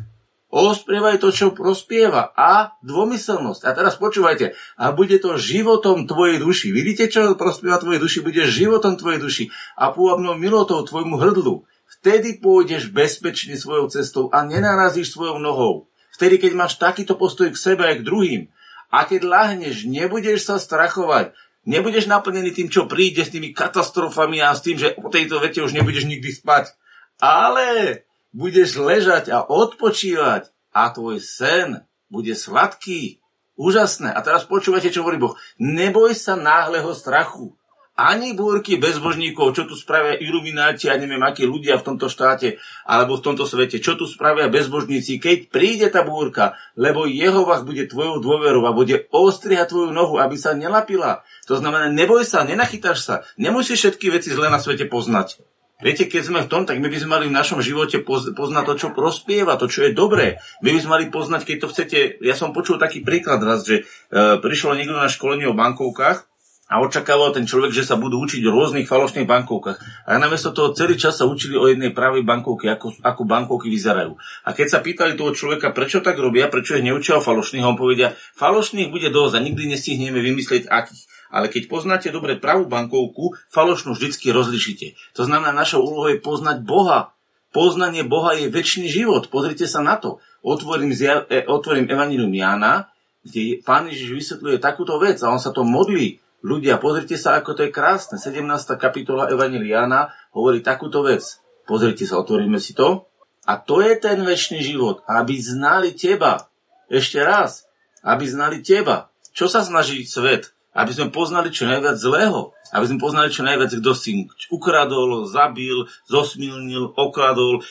Osprievaj 0.49 1.25
to, 1.25 1.33
čo 1.33 1.57
prospieva. 1.57 2.33
A 2.37 2.76
dvomyselnosť. 2.85 3.64
A 3.64 3.71
teraz 3.73 3.97
počúvajte. 3.97 4.57
A 4.76 4.93
bude 4.93 5.17
to 5.17 5.40
životom 5.40 6.05
tvojej 6.05 6.40
duši. 6.40 6.69
Vidíte, 6.73 7.09
čo 7.09 7.33
prospieva 7.37 7.81
tvojej 7.81 8.00
duši? 8.00 8.19
Bude 8.25 8.45
životom 8.45 9.00
tvojej 9.00 9.21
duši. 9.21 9.45
A 9.76 9.93
pôvabnou 9.93 10.37
milotou 10.37 10.85
tvojmu 10.85 11.17
hrdlu. 11.17 11.64
Vtedy 12.00 12.40
pôjdeš 12.45 12.93
bezpečne 12.93 13.57
svojou 13.57 13.88
cestou 13.88 14.28
a 14.28 14.45
nenarazíš 14.45 15.17
svojou 15.17 15.40
nohou. 15.40 15.88
Vtedy, 16.17 16.43
keď 16.43 16.52
máš 16.59 16.76
takýto 16.76 17.17
postoj 17.17 17.49
k 17.52 17.57
sebe 17.57 17.88
aj 17.88 18.02
k 18.02 18.07
druhým. 18.09 18.43
A 18.88 19.05
keď 19.05 19.28
lahneš, 19.28 19.85
nebudeš 19.85 20.49
sa 20.49 20.57
strachovať. 20.57 21.37
Nebudeš 21.69 22.09
naplnený 22.09 22.57
tým, 22.57 22.73
čo 22.73 22.89
príde 22.89 23.29
s 23.29 23.33
tými 23.33 23.53
katastrofami 23.53 24.41
a 24.41 24.57
s 24.57 24.65
tým, 24.65 24.81
že 24.81 24.97
po 24.97 25.13
tejto 25.13 25.37
vete 25.37 25.61
už 25.61 25.77
nebudeš 25.77 26.09
nikdy 26.09 26.33
spať. 26.33 26.73
Ale 27.21 28.03
budeš 28.33 28.81
ležať 28.81 29.29
a 29.29 29.45
odpočívať 29.45 30.49
a 30.73 30.89
tvoj 30.89 31.21
sen 31.21 31.85
bude 32.09 32.33
sladký, 32.33 33.21
úžasné. 33.59 34.15
A 34.15 34.25
teraz 34.25 34.47
počúvate, 34.49 34.89
čo 34.89 35.05
hovorí 35.05 35.21
Boh. 35.21 35.37
Neboj 35.61 36.17
sa 36.17 36.39
náhleho 36.39 36.95
strachu. 36.97 37.53
Ani 37.99 38.31
búrky 38.31 38.79
bezbožníkov, 38.79 39.59
čo 39.59 39.67
tu 39.67 39.75
spravia 39.75 40.15
ilumináti 40.23 40.87
a 40.87 40.95
neviem, 40.95 41.19
akí 41.19 41.43
ľudia 41.43 41.83
v 41.83 41.87
tomto 41.93 42.07
štáte 42.07 42.63
alebo 42.87 43.19
v 43.19 43.27
tomto 43.27 43.43
svete, 43.43 43.83
čo 43.83 43.99
tu 43.99 44.07
spravia 44.07 44.47
bezbožníci, 44.47 45.19
keď 45.19 45.51
príde 45.51 45.91
tá 45.91 46.07
búrka, 46.07 46.55
lebo 46.79 47.11
Jehovah 47.11 47.67
bude 47.67 47.91
tvojou 47.91 48.23
dôverou 48.23 48.63
a 48.71 48.77
bude 48.77 49.11
ostrihať 49.11 49.75
tvoju 49.75 49.91
nohu, 49.91 50.23
aby 50.23 50.39
sa 50.39 50.55
nelapila. 50.55 51.27
To 51.49 51.57
znamená, 51.57 51.88
neboj 51.88 52.28
sa, 52.28 52.45
nenachytáš 52.45 52.99
sa, 53.02 53.14
nemusíš 53.40 53.81
všetky 53.81 54.12
veci 54.12 54.28
zle 54.31 54.52
na 54.52 54.61
svete 54.61 54.85
poznať. 54.85 55.40
Viete, 55.78 56.11
keď 56.11 56.23
sme 56.26 56.40
v 56.43 56.50
tom, 56.50 56.67
tak 56.67 56.83
my 56.83 56.90
by 56.90 56.99
sme 56.99 57.14
mali 57.14 57.26
v 57.31 57.38
našom 57.38 57.62
živote 57.62 58.02
poznať 58.35 58.64
to, 58.67 58.75
čo 58.75 58.88
prospieva, 58.90 59.55
to, 59.55 59.71
čo 59.71 59.87
je 59.87 59.95
dobré. 59.95 60.43
My 60.59 60.75
by 60.75 60.78
sme 60.83 60.90
mali 60.90 61.07
poznať, 61.07 61.47
keď 61.47 61.57
to 61.62 61.71
chcete, 61.71 61.99
ja 62.19 62.35
som 62.35 62.50
počul 62.50 62.83
taký 62.83 63.07
príklad 63.07 63.38
raz, 63.47 63.62
že 63.62 63.87
e, 64.11 64.43
prišlo 64.43 64.75
niekto 64.75 64.99
na 64.99 65.07
školenie 65.07 65.47
o 65.47 65.55
bankovkách 65.55 66.26
a 66.67 66.83
očakával 66.83 67.31
ten 67.31 67.47
človek, 67.47 67.71
že 67.71 67.87
sa 67.87 67.95
budú 67.95 68.19
učiť 68.26 68.43
o 68.45 68.50
rôznych 68.50 68.90
falošných 68.90 69.25
bankovkách. 69.25 69.78
A 70.05 70.19
namiesto 70.19 70.50
toho 70.50 70.75
celý 70.75 70.99
čas 70.99 71.14
sa 71.14 71.31
učili 71.31 71.55
o 71.55 71.71
jednej 71.71 71.95
pravej 71.95 72.26
bankovke, 72.26 72.67
ako, 72.69 72.99
ako 72.99 73.23
bankovky 73.23 73.71
vyzerajú. 73.71 74.19
A 74.45 74.52
keď 74.52 74.67
sa 74.67 74.78
pýtali 74.83 75.14
toho 75.14 75.31
človeka, 75.31 75.71
prečo 75.71 76.02
tak 76.02 76.19
robia, 76.19 76.50
prečo 76.50 76.75
ich 76.75 76.85
neučia 76.85 77.17
o 77.17 77.25
falošných, 77.25 77.62
on 77.62 77.78
povedia, 77.78 78.19
falošných 78.37 78.90
bude 78.90 79.09
dosť 79.14 79.33
a 79.38 79.45
nikdy 79.47 79.78
nestihneme 79.78 80.19
vymyslieť 80.19 80.67
akých 80.67 81.07
ale 81.28 81.52
keď 81.52 81.68
poznáte 81.68 82.08
dobre 82.08 82.40
pravú 82.40 82.68
bankovku, 82.68 83.37
falošnú 83.52 83.94
vždycky 83.94 84.32
rozlišite. 84.32 84.97
To 85.16 85.28
znamená, 85.28 85.52
našou 85.52 85.85
úlohou 85.85 86.12
je 86.12 86.20
poznať 86.20 86.64
Boha. 86.64 87.12
Poznanie 87.52 88.04
Boha 88.04 88.37
je 88.37 88.52
väčší 88.52 88.88
život. 88.88 89.32
Pozrite 89.32 89.64
sa 89.64 89.80
na 89.80 89.97
to. 89.97 90.20
Otvorím, 90.44 90.92
zja, 90.92 91.25
e, 91.28 91.44
otvorím 91.49 91.88
Evangelium 91.88 92.32
Jána, 92.32 92.92
kde 93.25 93.61
pán 93.64 93.88
Ježiš 93.88 94.11
vysvetľuje 94.14 94.56
takúto 94.61 94.97
vec 95.00 95.20
a 95.25 95.32
on 95.32 95.40
sa 95.40 95.52
to 95.52 95.64
modlí. 95.64 96.20
Ľudia, 96.38 96.78
pozrite 96.78 97.18
sa, 97.18 97.35
ako 97.35 97.58
to 97.58 97.61
je 97.66 97.75
krásne. 97.75 98.14
17. 98.14 98.47
kapitola 98.78 99.26
Evangelia 99.26 99.82
Jána 99.82 100.14
hovorí 100.30 100.62
takúto 100.62 101.02
vec. 101.02 101.42
Pozrite 101.66 102.06
sa, 102.06 102.23
otvoríme 102.23 102.62
si 102.62 102.78
to. 102.78 103.11
A 103.49 103.56
to 103.56 103.80
je 103.80 103.97
ten 103.97 104.20
väčší 104.23 104.61
život, 104.61 105.02
aby 105.08 105.40
znali 105.40 105.97
teba. 105.97 106.52
Ešte 106.88 107.20
raz, 107.25 107.64
aby 108.04 108.28
znali 108.28 108.61
teba. 108.61 109.08
Čo 109.32 109.49
sa 109.49 109.64
snaží 109.64 110.04
svet? 110.04 110.52
Aby 110.78 110.90
sme 110.94 111.11
poznali 111.11 111.50
čo 111.50 111.66
najviac 111.66 111.99
zlého, 111.99 112.54
aby 112.70 112.87
sme 112.87 113.02
poznali 113.02 113.35
čo 113.35 113.42
najviac, 113.42 113.75
kto 113.82 113.92
si 113.99 114.30
ukradol, 114.47 115.26
zabil, 115.26 115.90
zosmilnil, 116.06 116.94
okradol, 116.94 117.58
e, 117.58 117.62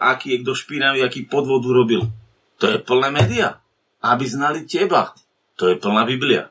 aký 0.00 0.32
je 0.32 0.38
kto 0.40 0.52
špinavý, 0.56 1.04
aký 1.04 1.28
podvod 1.28 1.60
urobil. 1.60 2.08
To 2.64 2.72
je 2.72 2.80
plné 2.80 3.12
média. 3.12 3.60
Aby 4.00 4.24
znali 4.24 4.64
teba. 4.64 5.12
To 5.60 5.68
je 5.68 5.76
plná 5.76 6.08
Biblia. 6.08 6.48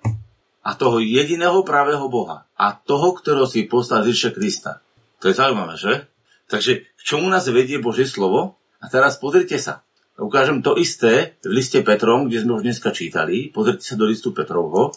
A 0.61 0.77
toho 0.77 1.01
jediného 1.01 1.65
pravého 1.65 2.05
Boha. 2.13 2.45
A 2.53 2.77
toho, 2.77 3.17
ktorého 3.17 3.49
si 3.49 3.65
poslal 3.65 4.05
Ježiša 4.05 4.37
Krista. 4.37 4.71
To 5.17 5.33
je 5.33 5.37
zaujímavé, 5.37 5.79
že? 5.81 6.05
Takže 6.45 6.85
k 6.85 7.01
čomu 7.01 7.25
nás 7.31 7.49
vedie 7.49 7.81
Božie 7.81 8.05
slovo? 8.05 8.59
A 8.83 8.91
teraz 8.91 9.17
pozrite 9.17 9.57
sa. 9.57 9.81
Ukážem 10.13 10.61
to 10.61 10.77
isté 10.77 11.41
v 11.41 11.57
liste 11.57 11.81
Petrom, 11.81 12.29
kde 12.29 12.45
sme 12.45 12.61
už 12.61 12.63
dneska 12.67 12.93
čítali. 12.93 13.49
Pozrite 13.49 13.81
sa 13.81 13.97
do 13.97 14.05
listu 14.05 14.29
Petrovho 14.29 14.93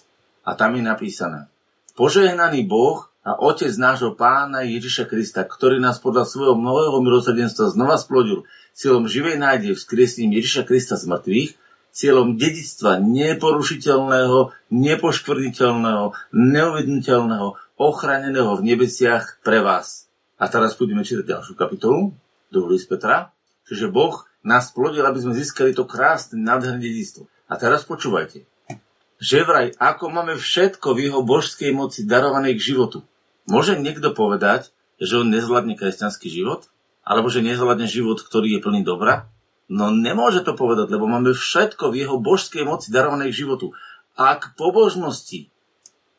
a 0.47 0.55
tam 0.55 0.79
je 0.79 0.83
napísané 0.87 1.51
Požehnaný 1.99 2.63
Boh 2.69 3.11
a 3.27 3.35
Otec 3.43 3.75
nášho 3.75 4.15
Pána 4.15 4.63
Ježiša 4.63 5.11
Krista, 5.11 5.43
ktorý 5.43 5.83
nás 5.83 5.99
podľa 5.99 6.29
svojho 6.31 6.55
mnohého 6.55 7.03
milosrdenstva 7.03 7.75
znova 7.75 7.99
splodil 7.99 8.47
cieľom 8.77 9.11
živej 9.11 9.41
nádeje 9.41 9.75
vzkriesním 9.75 10.37
Ježiša 10.37 10.69
Krista 10.69 10.95
z 10.95 11.11
mŕtvych, 11.11 11.51
cieľom 11.97 12.37
dedictva 12.37 13.01
neporušiteľného, 13.01 14.53
nepoškvrniteľného, 14.69 16.05
neuvedniteľného, 16.37 17.49
ochraneného 17.81 18.53
v 18.61 18.63
nebesiach 18.63 19.41
pre 19.41 19.65
vás. 19.65 20.07
A 20.37 20.53
teraz 20.53 20.77
budeme 20.77 21.01
čítať 21.01 21.25
ďalšiu 21.25 21.57
kapitolu, 21.57 22.13
druhý 22.53 22.77
z 22.77 22.87
Petra, 22.93 23.33
čiže 23.65 23.89
Boh 23.89 24.29
nás 24.45 24.69
plodil, 24.71 25.03
aby 25.03 25.19
sme 25.19 25.33
získali 25.33 25.73
to 25.73 25.89
krásne, 25.89 26.37
nádherné 26.37 26.85
dedictvo. 26.85 27.27
A 27.49 27.57
teraz 27.57 27.89
počúvajte 27.89 28.45
že 29.17 29.45
vraj 29.45 29.73
ako 29.81 30.13
máme 30.13 30.35
všetko 30.37 30.93
v 30.93 31.09
jeho 31.09 31.21
božskej 31.25 31.73
moci 31.73 32.05
darované 32.05 32.53
k 32.53 32.75
životu. 32.75 33.05
Môže 33.49 33.79
niekto 33.79 34.13
povedať, 34.13 34.75
že 35.01 35.21
on 35.21 35.33
nezvládne 35.33 35.77
kresťanský 35.77 36.29
život? 36.29 36.69
Alebo 37.07 37.31
že 37.31 37.45
nezvládne 37.45 37.87
život, 37.87 38.19
ktorý 38.19 38.59
je 38.59 38.65
plný 38.67 38.83
dobra? 38.83 39.31
No 39.71 39.95
nemôže 39.95 40.43
to 40.43 40.59
povedať, 40.59 40.91
lebo 40.91 41.07
máme 41.07 41.35
všetko 41.35 41.91
v 41.91 42.07
jeho 42.07 42.17
božskej 42.19 42.67
moci 42.67 42.91
darované 42.91 43.31
k 43.31 43.47
životu. 43.47 43.75
A 44.19 44.35
k 44.39 44.51
pobožnosti 44.59 45.51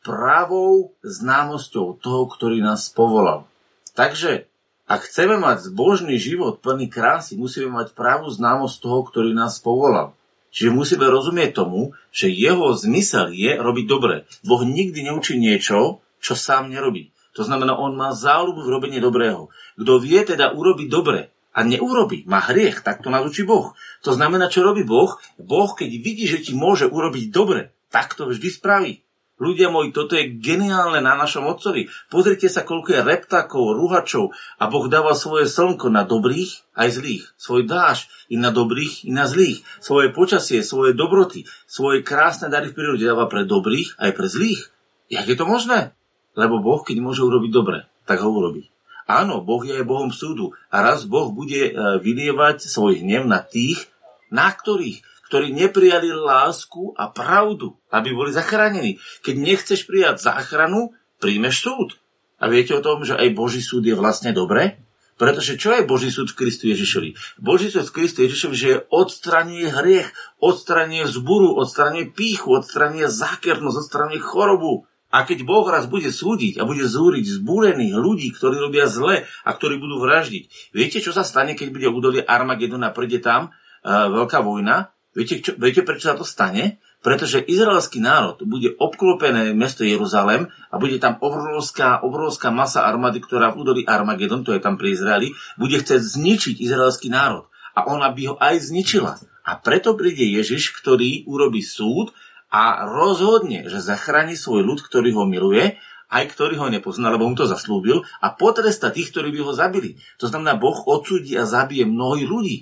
pravou 0.00 0.96
známosťou 1.04 2.00
toho, 2.00 2.22
ktorý 2.32 2.64
nás 2.64 2.88
povolal. 2.88 3.44
Takže, 3.92 4.48
ak 4.88 5.04
chceme 5.04 5.36
mať 5.36 5.68
zbožný 5.68 6.16
život 6.16 6.64
plný 6.64 6.88
krásy, 6.88 7.36
musíme 7.36 7.68
mať 7.68 7.92
pravú 7.92 8.32
známosť 8.32 8.76
toho, 8.80 9.00
ktorý 9.04 9.36
nás 9.36 9.60
povolal. 9.60 10.16
Čiže 10.48 10.74
musíme 10.74 11.06
rozumieť 11.06 11.60
tomu, 11.60 11.92
že 12.08 12.32
jeho 12.32 12.72
zmysel 12.74 13.32
je 13.36 13.52
robiť 13.56 13.86
dobre. 13.86 14.24
Boh 14.44 14.62
nikdy 14.64 15.04
neučí 15.06 15.36
niečo, 15.36 16.00
čo 16.18 16.32
sám 16.34 16.72
nerobí. 16.72 17.12
To 17.36 17.46
znamená, 17.46 17.78
on 17.78 17.94
má 17.94 18.10
záľubu 18.10 18.66
v 18.66 18.72
robení 18.72 18.98
dobrého. 18.98 19.52
Kto 19.78 20.02
vie 20.02 20.18
teda 20.26 20.56
urobiť 20.56 20.88
dobre 20.90 21.30
a 21.54 21.62
neurobi, 21.62 22.26
má 22.26 22.38
hriech, 22.38 22.82
tak 22.82 23.02
to 23.02 23.10
nás 23.10 23.26
Boh. 23.46 23.74
To 24.02 24.10
znamená, 24.14 24.50
čo 24.50 24.66
robí 24.66 24.82
Boh? 24.86 25.18
Boh, 25.38 25.70
keď 25.74 25.90
vidí, 25.90 26.26
že 26.26 26.42
ti 26.42 26.54
môže 26.54 26.86
urobiť 26.86 27.30
dobre, 27.30 27.74
tak 27.90 28.14
to 28.14 28.30
vždy 28.30 28.48
spraví. 28.50 28.92
Ľudia 29.38 29.70
moji, 29.70 29.94
toto 29.94 30.18
je 30.18 30.34
geniálne 30.34 30.98
na 30.98 31.14
našom 31.14 31.46
Otcovi. 31.46 31.86
Pozrite 32.10 32.50
sa, 32.50 32.66
koľko 32.66 32.90
je 32.90 33.06
reptakov, 33.06 33.78
ruhačov 33.78 34.34
a 34.58 34.66
Boh 34.66 34.90
dáva 34.90 35.14
svoje 35.14 35.46
slnko 35.46 35.94
na 35.94 36.02
dobrých 36.02 36.74
aj 36.74 36.98
zlých. 36.98 37.24
Svoj 37.38 37.62
dáž 37.70 38.10
i 38.26 38.34
na 38.34 38.50
dobrých, 38.50 39.06
i 39.06 39.14
na 39.14 39.30
zlých. 39.30 39.62
Svoje 39.78 40.10
počasie, 40.10 40.66
svoje 40.66 40.90
dobroty, 40.98 41.46
svoje 41.70 42.02
krásne 42.02 42.50
dary 42.50 42.74
v 42.74 42.76
prírode 42.82 43.06
dáva 43.06 43.30
pre 43.30 43.46
dobrých 43.46 43.94
aj 44.02 44.10
pre 44.10 44.26
zlých. 44.26 44.74
Jak 45.06 45.30
je 45.30 45.38
to 45.38 45.46
možné? 45.46 45.94
Lebo 46.34 46.58
Boh, 46.58 46.82
keď 46.82 46.98
môže 46.98 47.22
urobiť 47.22 47.50
dobre, 47.54 47.86
tak 48.10 48.18
ho 48.26 48.34
urobí. 48.34 48.74
Áno, 49.08 49.40
Boh 49.40 49.62
je 49.62 49.72
aj 49.72 49.88
Bohom 49.88 50.12
súdu 50.12 50.52
a 50.68 50.84
raz 50.84 51.08
Boh 51.08 51.32
bude 51.32 51.70
e, 51.70 51.72
vylievať 52.02 52.68
svoj 52.68 53.00
hnev 53.00 53.24
na 53.24 53.40
tých, 53.40 53.88
na 54.28 54.52
ktorých 54.52 55.00
ktorí 55.28 55.52
neprijali 55.52 56.08
lásku 56.10 56.96
a 56.96 57.12
pravdu, 57.12 57.76
aby 57.92 58.16
boli 58.16 58.32
zachránení. 58.32 58.96
Keď 59.20 59.34
nechceš 59.36 59.84
prijať 59.84 60.24
záchranu, 60.24 60.96
príjmeš 61.20 61.68
súd. 61.68 62.00
A 62.40 62.48
viete 62.48 62.72
o 62.72 62.80
tom, 62.80 63.04
že 63.04 63.18
aj 63.18 63.36
Boží 63.36 63.60
súd 63.60 63.84
je 63.84 63.92
vlastne 63.92 64.32
dobré? 64.32 64.80
Pretože 65.18 65.58
čo 65.58 65.74
je 65.74 65.82
Boží 65.82 66.14
súd 66.14 66.30
v 66.30 66.46
Kristu 66.46 66.70
Ježišovi? 66.70 67.42
Boží 67.42 67.74
súd 67.74 67.90
v 67.90 67.96
Kristu 68.00 68.22
Ježišovi, 68.22 68.54
že 68.54 68.86
odstraňuje 68.86 69.66
hriech, 69.66 70.08
odstraňuje 70.38 71.10
zburu, 71.10 71.58
odstraňuje 71.58 72.14
píchu, 72.14 72.54
odstraňuje 72.54 73.10
zákernosť, 73.10 73.76
odstraňuje 73.82 74.22
chorobu. 74.22 74.86
A 75.10 75.26
keď 75.26 75.42
Boh 75.42 75.66
raz 75.66 75.90
bude 75.90 76.14
súdiť 76.14 76.62
a 76.62 76.68
bude 76.68 76.86
zúriť 76.86 77.42
zbúrených 77.42 77.98
ľudí, 77.98 78.30
ktorí 78.30 78.62
robia 78.62 78.86
zle 78.86 79.26
a 79.42 79.50
ktorí 79.50 79.82
budú 79.82 79.98
vraždiť, 79.98 80.70
viete, 80.70 81.02
čo 81.02 81.10
sa 81.10 81.26
stane, 81.26 81.58
keď 81.58 81.68
bude 81.74 81.88
údolie 81.90 82.22
Armagedona, 82.22 82.94
príde 82.94 83.18
tam 83.18 83.50
uh, 83.50 84.06
veľká 84.12 84.38
vojna 84.44 84.94
Viete, 85.16 85.40
čo, 85.40 85.56
viete, 85.56 85.80
prečo 85.82 86.12
sa 86.12 86.16
to 86.18 86.26
stane? 86.26 86.78
Pretože 86.98 87.40
izraelský 87.40 88.02
národ 88.02 88.42
bude 88.42 88.74
obklopené 88.74 89.54
mesto 89.54 89.86
Jeruzalem 89.86 90.50
a 90.68 90.74
bude 90.82 90.98
tam 90.98 91.16
obrovská, 91.22 92.02
obrovská 92.02 92.50
masa 92.50 92.84
armády, 92.84 93.22
ktorá 93.22 93.54
v 93.54 93.62
údolí 93.62 93.82
Armagedon, 93.86 94.42
to 94.42 94.50
je 94.50 94.60
tam 94.60 94.74
pri 94.74 94.98
Izraeli, 94.98 95.30
bude 95.54 95.78
chcieť 95.78 96.02
zničiť 96.02 96.56
izraelský 96.58 97.08
národ. 97.08 97.46
A 97.78 97.86
ona 97.86 98.10
by 98.10 98.34
ho 98.34 98.36
aj 98.42 98.68
zničila. 98.68 99.14
A 99.46 99.56
preto 99.62 99.94
príde 99.94 100.26
Ježiš, 100.26 100.74
ktorý 100.74 101.22
urobí 101.30 101.62
súd 101.62 102.10
a 102.50 102.84
rozhodne, 102.84 103.70
že 103.70 103.78
zachráni 103.78 104.34
svoj 104.34 104.66
ľud, 104.66 104.82
ktorý 104.82 105.14
ho 105.14 105.24
miluje, 105.24 105.78
aj 106.08 106.24
ktorý 106.34 106.56
ho 106.58 106.68
nepozná, 106.72 107.12
lebo 107.12 107.28
mu 107.28 107.36
to 107.36 107.44
zaslúbil, 107.44 108.02
a 108.24 108.32
potresta 108.32 108.88
tých, 108.88 109.12
ktorí 109.12 109.28
by 109.32 109.40
ho 109.44 109.52
zabili. 109.52 110.00
To 110.18 110.26
znamená, 110.26 110.56
Boh 110.56 110.76
odsúdi 110.88 111.36
a 111.36 111.44
zabije 111.44 111.84
mnohých 111.84 112.28
ľudí. 112.28 112.58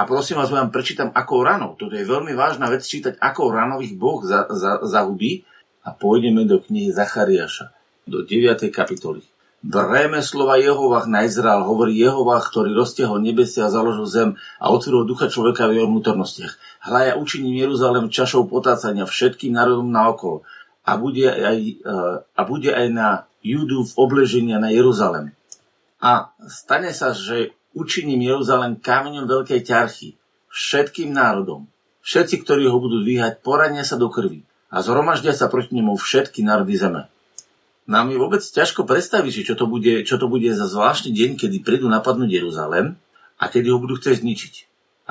A 0.00 0.08
prosím 0.08 0.40
vás, 0.40 0.48
vám 0.48 0.72
prečítam, 0.72 1.12
akou 1.12 1.44
ranou. 1.44 1.76
Toto 1.76 1.92
je 1.92 2.08
veľmi 2.08 2.32
vážna 2.32 2.72
vec 2.72 2.88
čítať, 2.88 3.20
akou 3.20 3.52
ranou 3.52 3.84
ich 3.84 3.92
Boh 3.92 4.24
za, 4.24 4.48
za, 4.48 4.80
zahubí. 4.80 5.44
A 5.84 5.92
pôjdeme 5.92 6.48
do 6.48 6.56
knihy 6.56 6.88
Zachariáša, 6.88 7.68
do 8.08 8.24
9. 8.24 8.72
kapitoly. 8.72 9.20
Breme 9.60 10.24
slova 10.24 10.56
Jehovách 10.56 11.04
na 11.04 11.28
Izrael, 11.28 11.68
hovorí 11.68 12.00
Jehovách, 12.00 12.48
ktorý 12.48 12.72
roztiahol 12.72 13.20
nebesia 13.20 13.68
a 13.68 13.72
založil 13.72 14.08
zem 14.08 14.30
a 14.56 14.72
otvoril 14.72 15.04
ducha 15.04 15.28
človeka 15.28 15.68
v 15.68 15.76
jeho 15.76 15.88
vnútornostiach. 15.92 16.80
Hľa 16.88 17.00
ja 17.04 17.12
učiním 17.20 17.60
Jeruzalém 17.60 18.08
čašou 18.08 18.48
potácania 18.48 19.04
všetkým 19.04 19.52
národom 19.52 19.92
naokolo 19.92 20.48
a 20.80 20.96
bude 20.96 21.28
aj, 21.28 21.58
e, 21.60 21.92
a 22.24 22.40
bude 22.48 22.72
aj 22.72 22.88
na 22.88 23.08
Judu 23.44 23.84
v 23.84 23.92
obleženia 24.00 24.56
na 24.56 24.72
Jeruzalém. 24.72 25.36
A 26.00 26.32
stane 26.48 26.96
sa, 26.96 27.12
že 27.12 27.52
učiním 27.74 28.20
Jeruzalém 28.22 28.78
kameňom 28.78 29.30
veľkej 29.30 29.60
ťarchy 29.62 30.18
všetkým 30.50 31.14
národom. 31.14 31.70
Všetci, 32.02 32.42
ktorí 32.42 32.66
ho 32.66 32.78
budú 32.82 33.04
dvíhať, 33.04 33.44
porania 33.44 33.86
sa 33.86 33.94
do 33.94 34.10
krvi 34.10 34.42
a 34.72 34.82
zhromaždia 34.82 35.36
sa 35.36 35.46
proti 35.46 35.76
nemu 35.78 35.94
všetky 35.94 36.42
národy 36.42 36.74
zeme. 36.74 37.06
Nám 37.90 38.14
je 38.14 38.18
vôbec 38.18 38.42
ťažko 38.42 38.86
predstaviť, 38.86 39.46
čo 39.46 39.54
to 39.58 39.66
bude, 39.66 40.06
čo 40.06 40.14
to 40.18 40.30
bude 40.30 40.46
za 40.46 40.66
zvláštny 40.70 41.10
deň, 41.10 41.30
kedy 41.38 41.62
prídu 41.62 41.90
napadnúť 41.90 42.30
Jeruzalém 42.30 42.94
a 43.38 43.44
kedy 43.50 43.66
ho 43.74 43.82
budú 43.82 43.98
chcieť 43.98 44.22
zničiť. 44.22 44.54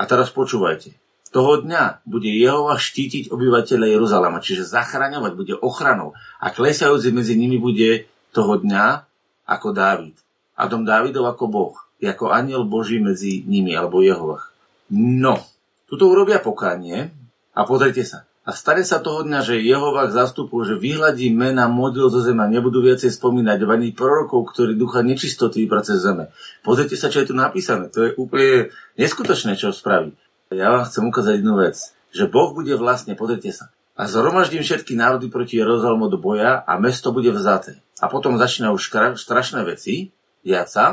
A 0.00 0.08
teraz 0.08 0.32
počúvajte. 0.32 0.96
Toho 1.30 1.62
dňa 1.62 2.02
bude 2.08 2.26
Jehova 2.26 2.74
štítiť 2.74 3.30
obyvateľa 3.30 3.86
Jeruzalema, 3.86 4.42
čiže 4.42 4.66
zachraňovať, 4.66 5.32
bude 5.38 5.54
ochranou 5.60 6.16
a 6.42 6.50
klesajúci 6.50 7.14
medzi 7.14 7.38
nimi 7.38 7.60
bude 7.60 8.10
toho 8.34 8.58
dňa 8.58 9.06
ako 9.46 9.68
Dávid. 9.70 10.16
A 10.58 10.66
dom 10.66 10.82
Dávidov 10.82 11.30
ako 11.30 11.44
Boh 11.46 11.76
ako 12.06 12.32
aniel 12.32 12.64
Boží 12.64 13.02
medzi 13.02 13.44
nimi, 13.44 13.76
alebo 13.76 14.00
Jehovach. 14.00 14.52
No, 14.90 15.44
tuto 15.84 16.08
urobia 16.08 16.40
pokánie 16.40 17.12
a 17.52 17.60
pozrite 17.68 18.02
sa. 18.06 18.24
A 18.40 18.56
stane 18.56 18.82
sa 18.82 19.04
toho 19.04 19.22
dňa, 19.22 19.44
že 19.44 19.62
Jehovach 19.62 20.10
zastupuje, 20.10 20.74
že 20.74 20.80
vyhľadí 20.80 21.28
mena 21.30 21.68
modil 21.68 22.08
zo 22.08 22.24
zema, 22.24 22.48
nebudú 22.48 22.80
viacej 22.80 23.12
spomínať 23.12 23.62
ani 23.62 23.92
prorokov, 23.92 24.50
ktorí 24.50 24.74
ducha 24.74 25.04
nečistoty 25.04 25.68
cez 25.84 26.00
zeme. 26.00 26.32
Pozrite 26.64 26.96
sa, 26.96 27.12
čo 27.12 27.20
je 27.20 27.30
tu 27.30 27.34
napísané. 27.36 27.92
To 27.92 28.08
je 28.08 28.16
úplne 28.16 28.72
neskutočné, 28.96 29.60
čo 29.60 29.76
spraví. 29.76 30.16
Ja 30.50 30.72
vám 30.72 30.88
chcem 30.88 31.04
ukázať 31.06 31.38
jednu 31.38 31.62
vec, 31.62 31.78
že 32.10 32.26
Boh 32.26 32.50
bude 32.56 32.74
vlastne, 32.74 33.14
pozrite 33.14 33.54
sa, 33.54 33.70
a 33.94 34.08
zhromaždím 34.08 34.64
všetky 34.64 34.96
národy 34.96 35.28
proti 35.28 35.60
Jeruzalemu 35.60 36.08
do 36.08 36.16
boja 36.16 36.64
a 36.64 36.80
mesto 36.80 37.12
bude 37.12 37.28
vzaté. 37.36 37.84
A 38.00 38.08
potom 38.08 38.40
začínajú 38.40 38.80
strašné 39.20 39.60
veci, 39.68 40.08
diať 40.40 40.68
sa, 40.72 40.84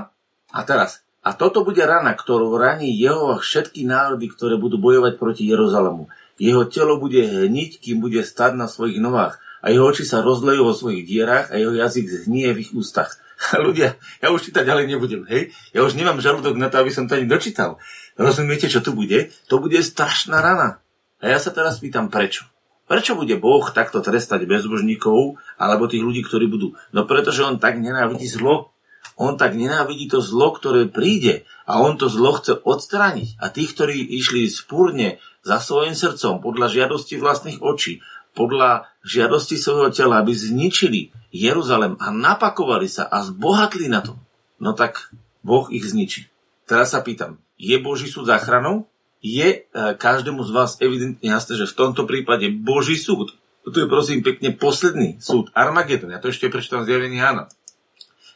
a 0.51 0.63
teraz, 0.63 1.03
a 1.25 1.35
toto 1.35 1.67
bude 1.67 1.83
rana, 1.83 2.15
ktorú 2.15 2.55
raní 2.55 2.95
Jehova 2.95 3.41
všetky 3.43 3.83
národy, 3.83 4.31
ktoré 4.31 4.55
budú 4.55 4.79
bojovať 4.79 5.19
proti 5.19 5.43
Jeruzalemu. 5.43 6.07
Jeho 6.39 6.63
telo 6.69 7.01
bude 7.01 7.19
hniť, 7.19 7.83
kým 7.83 7.99
bude 7.99 8.23
stať 8.23 8.55
na 8.55 8.71
svojich 8.71 9.01
nohách 9.03 9.41
a 9.61 9.73
jeho 9.73 9.89
oči 9.89 10.05
sa 10.05 10.23
rozlejú 10.23 10.63
vo 10.63 10.71
svojich 10.71 11.03
dierach 11.03 11.49
a 11.51 11.59
jeho 11.59 11.73
jazyk 11.75 12.07
zhnie 12.07 12.53
v 12.53 12.61
ich 12.63 12.71
ústach. 12.71 13.17
ľudia, 13.65 13.97
ja 14.23 14.33
už 14.33 14.49
čítať 14.49 14.65
ďalej 14.65 14.85
nebudem, 14.89 15.21
hej? 15.29 15.53
Ja 15.75 15.85
už 15.85 15.93
nemám 15.93 16.23
žalúdok 16.23 16.57
na 16.57 16.73
to, 16.73 16.81
aby 16.81 16.89
som 16.89 17.05
to 17.05 17.17
ani 17.17 17.29
dočítal. 17.29 17.77
Rozumiete, 18.17 18.65
čo 18.71 18.81
tu 18.81 18.97
bude? 18.97 19.29
To 19.51 19.61
bude 19.61 19.77
strašná 19.77 20.41
rana. 20.41 20.81
A 21.21 21.33
ja 21.33 21.37
sa 21.37 21.53
teraz 21.53 21.77
pýtam, 21.77 22.09
prečo? 22.09 22.49
Prečo 22.87 23.19
bude 23.19 23.35
Boh 23.35 23.67
takto 23.75 23.99
trestať 23.99 24.47
bezbožníkov 24.47 25.37
alebo 25.59 25.91
tých 25.91 26.01
ľudí, 26.01 26.23
ktorí 26.23 26.47
budú? 26.47 26.79
No 26.95 27.03
pretože 27.03 27.43
on 27.43 27.59
tak 27.59 27.77
nenávidí 27.77 28.25
zlo. 28.25 28.71
On 29.15 29.39
tak 29.39 29.55
nenávidí 29.55 30.11
to 30.11 30.19
zlo, 30.19 30.51
ktoré 30.51 30.91
príde 30.91 31.47
a 31.63 31.79
on 31.79 31.95
to 31.95 32.11
zlo 32.11 32.35
chce 32.35 32.59
odstrániť. 32.59 33.39
A 33.39 33.47
tí, 33.47 33.63
ktorí 33.63 34.03
išli 34.19 34.51
spúrne 34.51 35.23
za 35.47 35.63
svojim 35.63 35.95
srdcom, 35.95 36.43
podľa 36.43 36.67
žiadosti 36.67 37.15
vlastných 37.15 37.63
očí, 37.63 38.03
podľa 38.37 38.91
žiadosti 39.01 39.55
svojho 39.57 39.89
tela, 39.89 40.21
aby 40.21 40.35
zničili 40.35 41.09
Jeruzalem 41.33 41.97
a 41.97 42.13
napakovali 42.13 42.85
sa 42.85 43.09
a 43.09 43.25
zbohatli 43.25 43.89
na 43.89 44.05
to, 44.05 44.13
no 44.61 44.77
tak 44.77 45.09
Boh 45.41 45.65
ich 45.73 45.87
zničí. 45.87 46.29
Teraz 46.67 46.93
sa 46.93 47.01
pýtam, 47.01 47.41
je 47.57 47.73
Boží 47.81 48.11
súd 48.11 48.29
záchranou? 48.29 48.85
Je 49.17 49.47
e, 49.49 49.59
každému 49.97 50.45
z 50.45 50.51
vás 50.53 50.77
evidentne 50.77 51.25
jasné, 51.25 51.57
že 51.57 51.65
v 51.65 51.77
tomto 51.79 52.05
prípade 52.05 52.53
Boží 52.53 52.99
súd, 52.99 53.33
toto 53.65 53.81
je 53.81 53.89
prosím 53.89 54.21
pekne 54.21 54.53
posledný 54.53 55.17
súd, 55.17 55.49
Armagedon, 55.57 56.13
ja 56.13 56.21
to 56.21 56.29
ešte 56.29 56.53
prečítam 56.53 56.85
zjavenie 56.85 57.17
Áno 57.19 57.49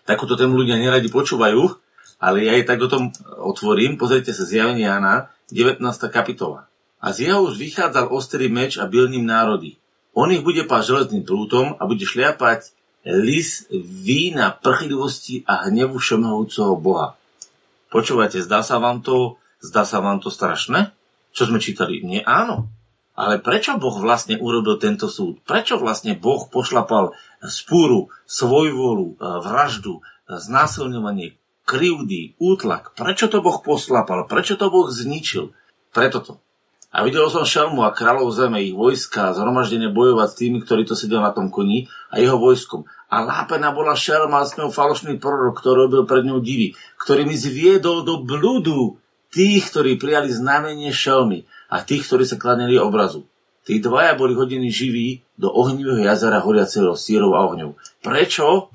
takúto 0.05 0.37
tému 0.37 0.57
ľudia 0.59 0.77
neradi 0.77 1.09
počúvajú, 1.09 1.77
ale 2.21 2.45
ja 2.45 2.53
jej 2.53 2.65
tak 2.65 2.81
o 2.81 2.89
tom 2.89 3.09
otvorím. 3.41 3.97
Pozrite 3.97 4.31
sa 4.31 4.45
zjavenie 4.45 4.85
Jana, 4.85 5.33
19. 5.49 5.81
kapitola. 6.13 6.69
A 7.01 7.09
z 7.09 7.29
jeho 7.29 7.49
už 7.49 7.57
vychádzal 7.57 8.13
ostrý 8.13 8.45
meč 8.45 8.77
a 8.77 8.85
byl 8.85 9.09
ním 9.09 9.25
národy. 9.25 9.81
On 10.13 10.29
ich 10.29 10.43
bude 10.45 10.67
pať 10.67 10.91
železným 10.91 11.23
prútom 11.25 11.73
a 11.79 11.87
bude 11.87 12.03
šliapať 12.03 12.75
lis 13.07 13.65
vína 14.05 14.53
prchlivosti 14.53 15.41
a 15.49 15.65
hnevu 15.65 15.97
všemohúceho 15.97 16.77
Boha. 16.77 17.17
Počúvajte, 17.89 18.43
zdá 18.45 18.61
sa 18.61 18.77
vám 18.77 19.01
to, 19.01 19.41
zdá 19.63 19.83
sa 19.83 19.99
vám 19.99 20.21
to 20.21 20.29
strašné? 20.29 20.93
Čo 21.33 21.49
sme 21.49 21.57
čítali? 21.57 22.03
Nie, 22.05 22.21
áno. 22.21 22.69
Ale 23.21 23.38
prečo 23.38 23.77
Boh 23.77 23.93
vlastne 24.01 24.41
urobil 24.41 24.81
tento 24.81 25.05
súd? 25.05 25.45
Prečo 25.45 25.77
vlastne 25.77 26.17
Boh 26.17 26.49
pošlapal 26.49 27.13
spúru, 27.45 28.10
svojvolu, 28.25 29.13
e, 29.13 29.15
vraždu, 29.45 30.01
e, 30.01 30.41
znásilňovanie, 30.41 31.38
krivdy, 31.62 32.34
útlak? 32.41 32.97
Prečo 32.97 33.29
to 33.29 33.45
Boh 33.45 33.62
poslapal? 33.62 34.25
Prečo 34.25 34.57
to 34.57 34.73
Boh 34.73 34.89
zničil? 34.89 35.53
Preto 35.93 36.17
to. 36.25 36.34
A 36.89 37.05
videl 37.05 37.29
som 37.29 37.45
Šelmu 37.45 37.86
a 37.86 37.93
kráľov 37.93 38.34
zeme, 38.34 38.57
ich 38.65 38.73
vojska, 38.73 39.38
zhromaždenie 39.38 39.93
bojovať 39.93 40.27
s 40.27 40.38
tými, 40.41 40.57
ktorí 40.65 40.89
to 40.89 40.97
sedel 40.97 41.21
na 41.21 41.29
tom 41.29 41.53
koni 41.53 41.93
a 42.10 42.17
jeho 42.17 42.41
vojskom. 42.41 42.89
A 43.07 43.21
lápená 43.21 43.69
bola 43.69 43.93
Šelma 43.93 44.41
a 44.41 44.49
s 44.49 44.57
ňou 44.57 44.73
falošný 44.73 45.21
prorok, 45.21 45.62
ktorý 45.62 45.88
robil 45.88 46.03
pred 46.10 46.25
ňou 46.25 46.41
divy, 46.41 46.73
ktorý 46.97 47.29
mi 47.29 47.38
zviedol 47.38 48.01
do 48.01 48.25
blúdu 48.25 48.97
tých, 49.29 49.69
ktorí 49.69 50.01
prijali 50.01 50.34
znamenie 50.34 50.89
Šelmy 50.89 51.45
a 51.71 51.79
tých, 51.79 52.03
ktorí 52.03 52.27
sa 52.27 52.36
kladnili 52.36 52.75
obrazu. 52.75 53.23
Tí 53.63 53.79
dvaja 53.79 54.19
boli 54.19 54.36
hodení 54.36 54.67
živí 54.67 55.23
do 55.39 55.47
ohnivého 55.47 56.03
jazera 56.03 56.43
horiaceho 56.43 56.97
sírov 56.97 57.38
a 57.38 57.47
ohňov. 57.47 57.79
Prečo? 58.03 58.73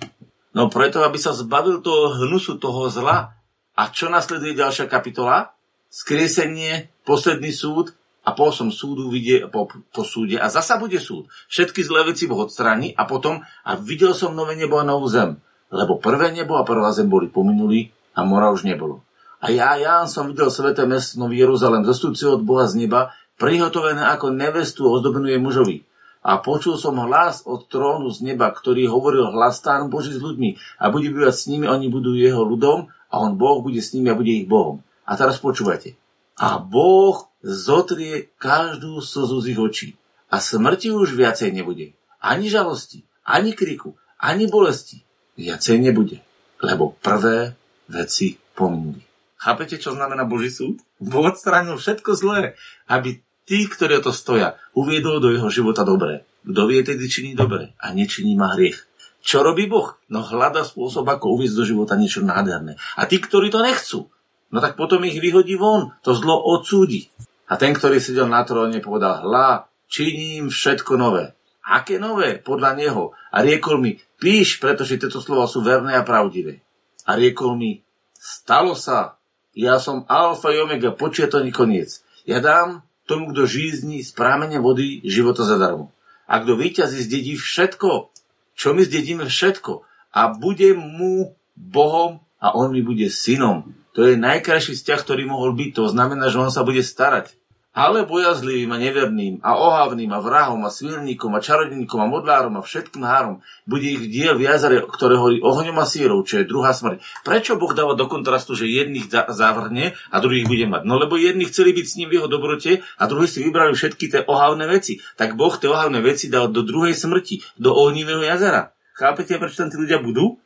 No 0.57 0.73
preto, 0.73 1.05
aby 1.05 1.21
sa 1.21 1.37
zbavil 1.37 1.85
toho 1.85 2.17
hnusu, 2.25 2.57
toho 2.57 2.89
zla. 2.89 3.37
A 3.77 3.83
čo 3.93 4.09
nasleduje 4.09 4.57
ďalšia 4.57 4.89
kapitola? 4.89 5.53
Skriesenie, 5.93 6.89
posledný 7.05 7.53
súd 7.53 7.93
a 8.25 8.33
po 8.33 8.49
som 8.51 8.73
súdu 8.73 9.13
vidie, 9.13 9.45
po, 9.47 9.69
po 9.69 10.03
súde 10.03 10.41
a 10.41 10.49
zasa 10.49 10.81
bude 10.81 10.97
súd. 10.97 11.29
Všetky 11.53 11.85
zlé 11.85 12.09
veci 12.09 12.25
Boh 12.25 12.41
odstráni 12.41 12.97
a 12.97 13.05
potom 13.05 13.43
a 13.43 13.71
videl 13.77 14.17
som 14.17 14.33
nové 14.33 14.57
nebo 14.57 14.81
a 14.81 14.87
novú 14.87 15.07
zem. 15.13 15.37
Lebo 15.69 16.01
prvé 16.01 16.33
nebo 16.33 16.57
a 16.57 16.65
prvá 16.65 16.89
zem 16.95 17.11
boli 17.11 17.29
pominuli 17.29 17.93
a 18.17 18.25
mora 18.25 18.49
už 18.49 18.65
nebolo. 18.65 19.05
A 19.37 19.53
ja, 19.53 19.77
Ján, 19.77 20.09
som 20.09 20.33
videl 20.33 20.49
sveté 20.49 20.89
mesto 20.89 21.21
Nový 21.21 21.45
Jeruzalém, 21.45 21.85
zostúci 21.85 22.25
od 22.25 22.41
Boha 22.41 22.65
z 22.65 22.81
neba, 22.81 23.13
prihotovené 23.37 24.01
ako 24.17 24.33
nevestu 24.33 24.89
ozdobenú 24.89 25.29
mužovi. 25.37 25.85
A 26.27 26.43
počul 26.43 26.75
som 26.75 26.99
hlas 26.99 27.47
od 27.47 27.71
trónu 27.71 28.11
z 28.11 28.27
neba, 28.27 28.51
ktorý 28.51 28.91
hovoril 28.91 29.31
hlas 29.31 29.63
stán 29.63 29.87
Boží 29.87 30.11
s 30.11 30.19
ľuďmi 30.19 30.83
a 30.83 30.91
bude 30.91 31.07
bývať 31.15 31.35
s 31.39 31.47
nimi, 31.47 31.71
oni 31.71 31.87
budú 31.87 32.19
jeho 32.19 32.43
ľudom 32.43 32.91
a 32.91 33.15
on 33.23 33.39
Boh 33.39 33.63
bude 33.63 33.79
s 33.79 33.95
nimi 33.95 34.11
a 34.11 34.19
bude 34.19 34.35
ich 34.35 34.51
Bohom. 34.51 34.83
A 35.07 35.15
teraz 35.15 35.39
počúvajte. 35.39 35.95
A 36.43 36.59
Boh 36.59 37.31
zotrie 37.47 38.35
každú 38.43 38.99
slzu 38.99 39.39
z 39.39 39.47
ich 39.55 39.61
očí. 39.63 39.89
A 40.27 40.43
smrti 40.43 40.91
už 40.91 41.15
viacej 41.15 41.55
nebude. 41.55 41.95
Ani 42.19 42.51
žalosti, 42.51 43.07
ani 43.23 43.55
kriku, 43.55 43.95
ani 44.19 44.51
bolesti. 44.51 45.07
Viacej 45.39 45.79
nebude. 45.79 46.19
Lebo 46.59 46.99
prvé 46.99 47.55
veci 47.87 48.35
pominuli. 48.35 49.06
Chápete, 49.47 49.79
čo 49.79 49.95
znamená 49.95 50.27
Boží 50.27 50.51
súd? 50.51 50.83
Boh 50.99 51.31
odstránil 51.31 51.79
všetko 51.79 52.19
zlé, 52.19 52.59
aby 52.91 53.23
tí, 53.47 53.71
ktorí 53.71 54.03
o 54.03 54.11
to 54.11 54.11
stoja, 54.11 54.59
uviedol 54.75 55.23
do 55.23 55.31
jeho 55.31 55.47
života 55.55 55.87
dobré. 55.87 56.27
Kto 56.43 56.67
vie, 56.67 56.83
tedy 56.83 57.07
činí 57.07 57.39
dobre 57.39 57.71
a 57.79 57.95
nečiní 57.95 58.35
má 58.35 58.59
hriech. 58.59 58.83
Čo 59.23 59.47
robí 59.47 59.71
Boh? 59.71 59.95
No 60.11 60.27
hľada 60.27 60.67
spôsob, 60.67 61.07
ako 61.07 61.39
uviezť 61.39 61.63
do 61.63 61.63
života 61.63 61.95
niečo 61.95 62.27
nádherné. 62.27 62.75
A 62.99 63.07
tí, 63.07 63.23
ktorí 63.23 63.55
to 63.55 63.63
nechcú, 63.63 64.11
no 64.51 64.59
tak 64.59 64.75
potom 64.75 65.07
ich 65.07 65.23
vyhodí 65.23 65.55
von, 65.55 65.95
to 66.03 66.19
zlo 66.19 66.43
odsúdi. 66.43 67.07
A 67.47 67.55
ten, 67.55 67.71
ktorý 67.71 68.03
sedel 68.03 68.27
na 68.27 68.43
tróne, 68.43 68.83
povedal, 68.83 69.23
hľa, 69.23 69.71
činím 69.87 70.51
všetko 70.51 70.99
nové. 70.99 71.39
Aké 71.63 72.03
nové? 72.03 72.43
Podľa 72.43 72.75
neho. 72.75 73.15
A 73.31 73.47
riekol 73.47 73.79
mi, 73.79 73.95
píš, 74.19 74.59
pretože 74.59 74.99
tieto 74.99 75.23
slova 75.23 75.47
sú 75.47 75.63
verné 75.63 75.95
a 75.95 76.03
pravdivé. 76.03 76.67
A 77.07 77.15
riekol 77.15 77.55
mi, 77.55 77.79
stalo 78.19 78.75
sa, 78.75 79.16
ja 79.57 79.81
som 79.81 80.05
alfa 80.05 80.53
i 80.53 80.61
omega, 80.61 80.93
počiatočný 80.93 81.49
koniec. 81.49 82.05
Ja 82.29 82.45
dám 82.45 82.85
tomu, 83.09 83.33
kto 83.33 83.49
žízni 83.49 84.05
z 84.05 84.13
prámene 84.13 84.61
vody 84.61 85.01
života 85.01 85.49
zadarmo. 85.49 85.89
A 86.29 86.45
kto 86.45 86.61
víťazí, 86.61 87.01
zdedí 87.01 87.41
všetko. 87.41 88.13
Čo 88.53 88.77
my 88.77 88.85
zdedíme 88.85 89.25
všetko. 89.25 89.81
A 90.13 90.37
bude 90.37 90.77
mu 90.77 91.33
Bohom 91.57 92.21
a 92.37 92.53
on 92.53 92.69
mi 92.77 92.85
bude 92.85 93.09
synom. 93.09 93.73
To 93.97 94.05
je 94.05 94.21
najkrajší 94.21 94.77
vzťah, 94.77 95.01
ktorý 95.01 95.25
mohol 95.25 95.57
byť. 95.57 95.71
To 95.81 95.89
znamená, 95.89 96.29
že 96.29 96.37
on 96.37 96.53
sa 96.53 96.61
bude 96.61 96.85
starať 96.85 97.33
ale 97.77 98.09
bojazlivým 98.09 98.73
a 98.73 98.81
neverným 98.81 99.35
a 99.45 99.61
ohavným 99.61 100.09
a 100.17 100.25
vrahom 100.25 100.65
a 100.65 100.73
svilníkom 100.73 101.29
a 101.37 101.45
čarodníkom 101.45 102.01
a 102.01 102.09
modlárom 102.09 102.57
a 102.57 102.65
všetkým 102.65 103.05
három 103.05 103.45
bude 103.69 103.85
ich 103.85 104.09
diel 104.09 104.41
v 104.41 104.49
jazere, 104.49 104.81
ktoré 104.81 105.21
horí 105.21 105.45
ohňom 105.45 105.77
a 105.77 105.85
sírov, 105.85 106.25
čo 106.25 106.41
je 106.41 106.49
druhá 106.49 106.73
smrť. 106.73 107.05
Prečo 107.21 107.61
Boh 107.61 107.77
dáva 107.77 107.93
do 107.93 108.09
kontrastu, 108.09 108.57
že 108.57 108.65
jedných 108.65 109.13
zavrhne 109.13 109.93
a 110.09 110.17
druhých 110.25 110.49
bude 110.49 110.65
mať? 110.65 110.89
No 110.89 110.97
lebo 110.97 111.21
jedni 111.21 111.45
chceli 111.45 111.77
byť 111.77 111.85
s 111.85 111.97
ním 112.01 112.09
v 112.09 112.17
jeho 112.17 112.33
dobrote 112.33 112.81
a 112.97 113.03
druhí 113.05 113.29
si 113.29 113.45
vybrali 113.45 113.77
všetky 113.77 114.09
tie 114.09 114.21
ohavné 114.25 114.65
veci. 114.65 115.05
Tak 115.21 115.37
Boh 115.37 115.53
tie 115.53 115.69
ohavné 115.69 116.01
veci 116.01 116.33
dal 116.33 116.49
do 116.49 116.65
druhej 116.65 116.97
smrti, 116.97 117.45
do 117.61 117.77
ohnivého 117.77 118.25
jazera. 118.25 118.73
Chápete, 118.97 119.37
prečo 119.37 119.61
tam 119.61 119.69
tí 119.69 119.77
ľudia 119.77 120.01
budú? 120.01 120.41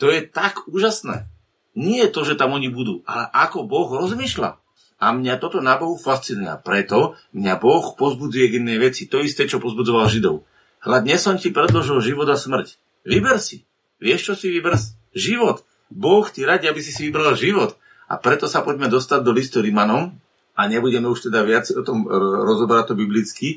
To 0.00 0.08
je 0.08 0.24
tak 0.24 0.64
úžasné. 0.72 1.28
Nie 1.76 2.08
je 2.08 2.12
to, 2.16 2.24
že 2.24 2.40
tam 2.40 2.56
oni 2.56 2.72
budú, 2.72 3.04
ale 3.04 3.28
ako 3.28 3.68
Boh 3.68 3.92
rozmýšľa. 3.92 4.61
A 5.02 5.10
mňa 5.10 5.42
toto 5.42 5.58
na 5.58 5.74
Bohu 5.74 5.98
fascinuje. 5.98 6.46
A 6.46 6.62
preto 6.62 7.18
mňa 7.34 7.58
Boh 7.58 7.98
pozbudzuje 7.98 8.46
k 8.46 8.56
jednej 8.62 8.78
veci. 8.78 9.10
To 9.10 9.18
isté, 9.18 9.50
čo 9.50 9.58
pozbudzoval 9.58 10.06
Židov. 10.06 10.46
Hľad, 10.86 11.02
dnes 11.02 11.18
som 11.18 11.34
ti 11.34 11.50
predložil 11.50 11.98
život 11.98 12.30
a 12.30 12.38
smrť. 12.38 12.78
Vyber 13.02 13.42
si. 13.42 13.66
Vieš, 13.98 14.30
čo 14.30 14.34
si 14.38 14.54
vyber? 14.54 14.78
Život. 15.10 15.66
Boh 15.90 16.22
ti 16.30 16.46
radí, 16.46 16.70
aby 16.70 16.78
si 16.78 16.94
si 16.94 17.10
vybral 17.10 17.34
život. 17.34 17.74
A 18.06 18.14
preto 18.14 18.46
sa 18.46 18.62
poďme 18.62 18.86
dostať 18.86 19.26
do 19.26 19.34
listu 19.34 19.58
Rimanom 19.58 20.14
a 20.54 20.60
nebudeme 20.70 21.10
už 21.10 21.30
teda 21.30 21.42
viac 21.42 21.66
o 21.74 21.82
tom 21.82 22.06
rozoberať 22.46 22.92
to 22.92 22.94
biblicky, 22.94 23.48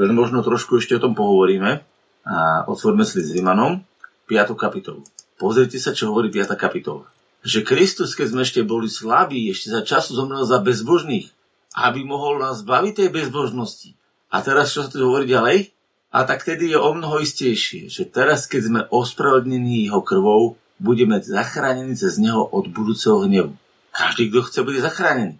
len 0.00 0.12
možno 0.16 0.40
trošku 0.40 0.80
ešte 0.80 0.96
o 0.96 1.02
tom 1.04 1.12
pohovoríme. 1.12 1.84
A 2.24 2.64
otvorme 2.64 3.04
si 3.04 3.20
s 3.20 3.32
Rimanom 3.32 3.84
5. 4.28 4.56
kapitolu. 4.56 5.04
Pozrite 5.36 5.76
sa, 5.76 5.92
čo 5.92 6.12
hovorí 6.12 6.32
5. 6.32 6.56
kapitola 6.56 7.08
že 7.44 7.60
Kristus, 7.60 8.16
keď 8.16 8.26
sme 8.32 8.42
ešte 8.42 8.64
boli 8.64 8.88
slabí, 8.88 9.52
ešte 9.52 9.68
za 9.68 9.84
času 9.84 10.16
zomrel 10.16 10.48
za 10.48 10.64
bezbožných, 10.64 11.28
aby 11.76 12.00
mohol 12.00 12.40
nás 12.40 12.64
baviť 12.64 13.04
tej 13.04 13.08
bezbožnosti. 13.12 13.92
A 14.32 14.40
teraz 14.40 14.72
čo 14.72 14.82
sa 14.82 14.88
tu 14.88 15.04
hovorí 15.04 15.28
ďalej? 15.28 15.76
A 16.14 16.24
tak 16.24 16.46
tedy 16.46 16.72
je 16.72 16.78
o 16.80 16.90
mnoho 16.96 17.20
istejšie, 17.20 17.92
že 17.92 18.08
teraz, 18.08 18.48
keď 18.48 18.62
sme 18.64 18.80
ospravedlnení 18.88 19.90
jeho 19.90 20.00
krvou, 20.00 20.56
budeme 20.80 21.20
zachránení 21.20 21.94
cez 21.98 22.16
neho 22.16 22.40
od 22.40 22.70
budúceho 22.72 23.26
hnevu. 23.28 23.52
Každý, 23.94 24.30
kto 24.32 24.40
chce, 24.46 24.60
bude 24.64 24.80
zachránený. 24.80 25.36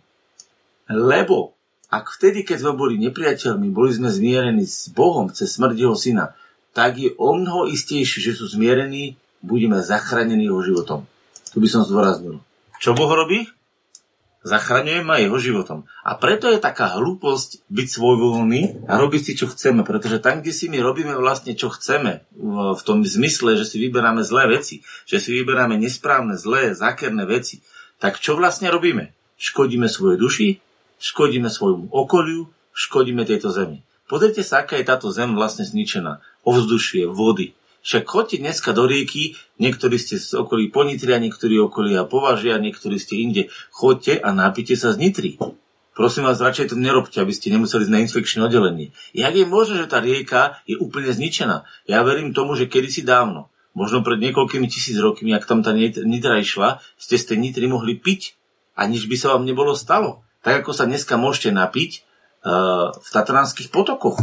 Lebo 0.91 1.55
ak 1.89 2.11
vtedy, 2.19 2.43
keď 2.43 2.67
sme 2.67 2.73
boli 2.75 2.95
nepriateľmi, 3.01 3.71
boli 3.71 3.95
sme 3.95 4.11
zmierení 4.11 4.67
s 4.67 4.91
Bohom 4.91 5.31
cez 5.31 5.55
smrť 5.55 5.77
jeho 5.79 5.97
syna, 5.97 6.35
tak 6.75 6.99
je 6.99 7.15
o 7.17 7.39
mnoho 7.39 7.71
istejšie, 7.71 8.19
že 8.19 8.33
sú 8.35 8.51
zmierení, 8.51 9.15
budeme 9.41 9.79
zachránení 9.79 10.51
jeho 10.51 10.59
životom. 10.61 11.07
Tu 11.55 11.63
by 11.63 11.71
som 11.71 11.87
zdôraznil. 11.87 12.43
Čo 12.83 12.99
Boh 12.99 13.07
robí? 13.07 13.47
Zachraňuje 14.45 15.07
ma 15.07 15.23
jeho 15.23 15.39
životom. 15.41 15.87
A 16.03 16.19
preto 16.19 16.51
je 16.51 16.61
taká 16.61 16.99
hlúposť 16.99 17.65
byť 17.71 17.87
svojvoľný 17.95 18.85
a 18.91 18.99
robiť 18.99 19.23
si, 19.23 19.33
čo 19.39 19.49
chceme. 19.49 19.87
Pretože 19.87 20.21
tam, 20.21 20.43
kde 20.43 20.53
si 20.53 20.67
my 20.69 20.83
robíme 20.83 21.15
vlastne, 21.17 21.55
čo 21.55 21.71
chceme, 21.73 22.27
v 22.75 22.83
tom 22.85 23.07
zmysle, 23.07 23.57
že 23.57 23.65
si 23.65 23.81
vyberáme 23.81 24.21
zlé 24.27 24.61
veci, 24.61 24.85
že 25.09 25.17
si 25.23 25.33
vyberáme 25.33 25.81
nesprávne, 25.81 26.37
zlé, 26.37 26.75
zákerné 26.77 27.25
veci, 27.25 27.65
tak 28.03 28.21
čo 28.21 28.37
vlastne 28.37 28.69
robíme? 28.69 29.17
Škodíme 29.39 29.89
svojej 29.89 30.19
duši, 30.21 30.49
škodíme 31.01 31.49
svojmu 31.49 31.89
okoliu, 31.89 32.51
škodíme 32.77 33.25
tejto 33.25 33.49
zemi. 33.49 33.81
Pozrite 34.11 34.45
sa, 34.45 34.61
aká 34.61 34.77
je 34.77 34.85
táto 34.85 35.09
zem 35.09 35.33
vlastne 35.33 35.65
zničená. 35.65 36.21
Ovzdušie, 36.45 37.09
vody, 37.09 37.57
však 37.85 38.09
chodte 38.09 38.41
dneska 38.41 38.73
do 38.73 38.89
rieky, 38.89 39.37
niektorí 39.61 40.01
ste 40.01 40.17
z 40.17 40.41
okolí 40.41 40.73
Ponitria, 40.73 41.21
niektorí 41.21 41.61
okolia 41.61 42.09
Považia, 42.09 42.57
niektorí 42.57 42.97
ste 42.97 43.21
inde. 43.21 43.53
Chodte 43.69 44.17
a 44.17 44.33
napite 44.33 44.73
sa 44.73 44.97
z 44.97 45.05
Nitry. 45.05 45.37
Prosím 45.95 46.27
vás, 46.27 46.43
radšej 46.43 46.75
to 46.75 46.77
nerobte, 46.81 47.23
aby 47.23 47.31
ste 47.31 47.55
nemuseli 47.55 47.87
ísť 47.87 47.93
na 47.93 48.03
infekčné 48.03 48.41
oddelenie. 48.51 48.91
Jak 49.15 49.37
je 49.37 49.47
možné, 49.47 49.87
že 49.87 49.93
tá 49.93 50.03
rieka 50.03 50.59
je 50.67 50.75
úplne 50.75 51.13
zničená? 51.13 51.63
Ja 51.87 52.03
verím 52.03 52.35
tomu, 52.35 52.59
že 52.59 52.67
kedysi 52.67 53.07
dávno, 53.07 53.47
možno 53.79 54.03
pred 54.03 54.19
niekoľkými 54.19 54.67
tisíc 54.67 54.99
rokmi, 54.99 55.31
ak 55.31 55.47
tam 55.47 55.63
tá 55.63 55.71
Nitra 55.77 56.43
išla, 56.43 56.83
ste 56.99 57.15
z 57.15 57.31
tej 57.31 57.39
Nitry 57.39 57.71
mohli 57.71 57.95
piť 57.95 58.35
a 58.75 58.91
nič 58.91 59.07
by 59.07 59.15
sa 59.15 59.39
vám 59.39 59.47
nebolo 59.47 59.77
stalo. 59.79 60.27
Tak 60.43 60.67
ako 60.67 60.75
sa 60.75 60.89
dneska 60.89 61.15
môžete 61.15 61.55
napiť 61.55 62.03
uh, 62.43 62.91
v 62.91 63.09
tatranských 63.15 63.71
potokoch 63.71 64.19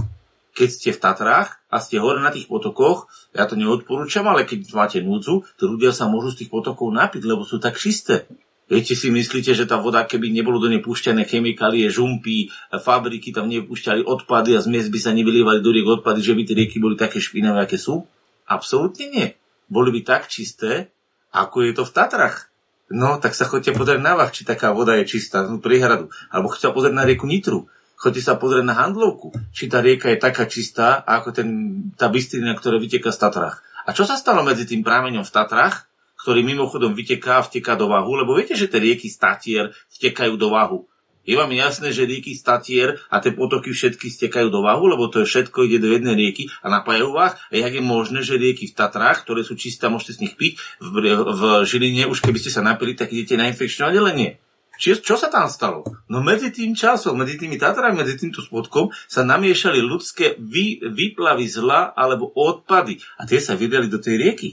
keď 0.52 0.70
ste 0.70 0.90
v 0.92 1.02
Tatrách 1.02 1.50
a 1.72 1.80
ste 1.80 2.00
hore 2.00 2.20
na 2.20 2.32
tých 2.32 2.52
potokoch, 2.52 3.08
ja 3.32 3.48
to 3.48 3.56
neodporúčam, 3.56 4.28
ale 4.28 4.44
keď 4.44 4.68
máte 4.76 5.00
núdzu, 5.00 5.48
to 5.56 5.64
ľudia 5.68 5.96
sa 5.96 6.12
môžu 6.12 6.36
z 6.36 6.44
tých 6.44 6.52
potokov 6.52 6.92
napiť, 6.92 7.24
lebo 7.24 7.48
sú 7.48 7.58
tak 7.58 7.80
čisté. 7.80 8.28
Viete 8.72 8.96
si 8.96 9.12
myslíte, 9.12 9.52
že 9.52 9.68
tá 9.68 9.76
voda, 9.76 10.08
keby 10.08 10.32
nebolo 10.32 10.56
do 10.56 10.72
nej 10.72 10.80
púšťané 10.80 11.28
chemikálie, 11.28 11.92
žumpy, 11.92 12.48
fabriky, 12.72 13.36
tam 13.36 13.52
nepúšťali 13.52 14.08
odpady 14.08 14.56
a 14.56 14.64
zmes 14.64 14.88
by 14.88 15.00
sa 15.00 15.12
nevylievali 15.12 15.60
do 15.60 15.76
riek 15.76 16.00
odpady, 16.00 16.24
že 16.24 16.32
by 16.32 16.42
tie 16.48 16.56
rieky 16.56 16.78
boli 16.80 16.96
také 16.96 17.20
špinavé, 17.20 17.68
aké 17.68 17.76
sú? 17.76 18.08
Absolútne 18.48 19.12
nie. 19.12 19.28
Boli 19.68 19.92
by 19.92 20.08
tak 20.08 20.32
čisté, 20.32 20.88
ako 21.36 21.68
je 21.68 21.72
to 21.76 21.84
v 21.84 21.92
Tatrach. 21.92 22.48
No, 22.92 23.20
tak 23.20 23.36
sa 23.36 23.48
chodte 23.48 23.72
pozrieť 23.72 24.04
na 24.04 24.16
vach, 24.20 24.32
či 24.36 24.48
taká 24.48 24.72
voda 24.76 24.96
je 25.00 25.08
čistá, 25.08 25.48
no 25.48 25.60
priehradu. 25.60 26.12
Alebo 26.32 26.52
chodte 26.52 26.72
pozrieť 26.72 26.96
na 26.96 27.04
rieku 27.04 27.28
Nitru 27.28 27.68
Chodite 28.02 28.26
sa 28.26 28.34
pozrieť 28.34 28.66
na 28.66 28.74
handlovku, 28.74 29.30
či 29.54 29.70
tá 29.70 29.78
rieka 29.78 30.10
je 30.10 30.18
taká 30.18 30.50
čistá, 30.50 31.06
ako 31.06 31.30
ten, 31.38 31.50
tá 31.94 32.10
bystrina, 32.10 32.58
ktorá 32.58 32.82
vyteká 32.82 33.14
z 33.14 33.30
Tatrách. 33.30 33.62
A 33.86 33.94
čo 33.94 34.10
sa 34.10 34.18
stalo 34.18 34.42
medzi 34.42 34.66
tým 34.66 34.82
prámeňom 34.82 35.22
v 35.22 35.30
Tatrách, 35.30 35.86
ktorý 36.18 36.42
mimochodom 36.42 36.98
vyteká 36.98 37.38
a 37.38 37.46
vteká 37.46 37.78
do 37.78 37.94
váhu? 37.94 38.18
Lebo 38.18 38.34
viete, 38.34 38.58
že 38.58 38.66
tie 38.66 38.82
rieky 38.82 39.06
Statier 39.06 39.70
vtekajú 39.94 40.34
do 40.34 40.50
váhu. 40.50 40.90
Je 41.22 41.38
vám 41.38 41.54
jasné, 41.54 41.94
že 41.94 42.10
rieky 42.10 42.34
Statier 42.34 42.98
a 43.14 43.22
tie 43.22 43.38
potoky 43.38 43.70
všetky 43.70 44.10
stekajú 44.10 44.50
do 44.50 44.66
váhu, 44.66 44.90
lebo 44.90 45.06
to 45.06 45.22
je 45.22 45.30
všetko 45.30 45.70
ide 45.70 45.78
do 45.78 45.94
jednej 45.94 46.18
rieky 46.18 46.50
a 46.66 46.74
napájajú 46.74 47.14
váh. 47.14 47.38
A 47.38 47.54
jak 47.54 47.78
je 47.78 47.86
možné, 47.86 48.26
že 48.26 48.42
rieky 48.42 48.66
v 48.66 48.74
Tatrách, 48.74 49.22
ktoré 49.22 49.46
sú 49.46 49.54
čisté, 49.54 49.86
môžete 49.86 50.18
z 50.18 50.22
nich 50.26 50.34
piť, 50.34 50.58
v, 50.82 51.22
v 51.22 51.42
Žiline 51.70 52.10
už 52.10 52.26
keby 52.26 52.42
ste 52.42 52.50
sa 52.50 52.66
napili, 52.66 52.98
tak 52.98 53.14
idete 53.14 53.38
na 53.38 53.46
infekčné 53.46 53.94
oddelenie. 53.94 54.42
Či, 54.82 54.98
čo 54.98 55.14
sa 55.14 55.30
tam 55.30 55.46
stalo? 55.46 55.86
No 56.10 56.26
medzi 56.26 56.50
tým 56.50 56.74
časom, 56.74 57.14
medzi 57.14 57.38
tými 57.38 57.62
Tatrami, 57.62 58.02
medzi 58.02 58.18
týmto 58.18 58.42
spodkom 58.42 58.90
sa 59.06 59.22
namiešali 59.22 59.78
ľudské 59.78 60.34
vy, 60.42 60.82
výplavy 60.82 61.46
zla 61.46 61.94
alebo 61.94 62.34
odpady 62.34 62.98
a 63.22 63.30
tie 63.30 63.38
sa 63.38 63.54
vydali 63.54 63.86
do 63.86 64.02
tej 64.02 64.18
rieky. 64.18 64.50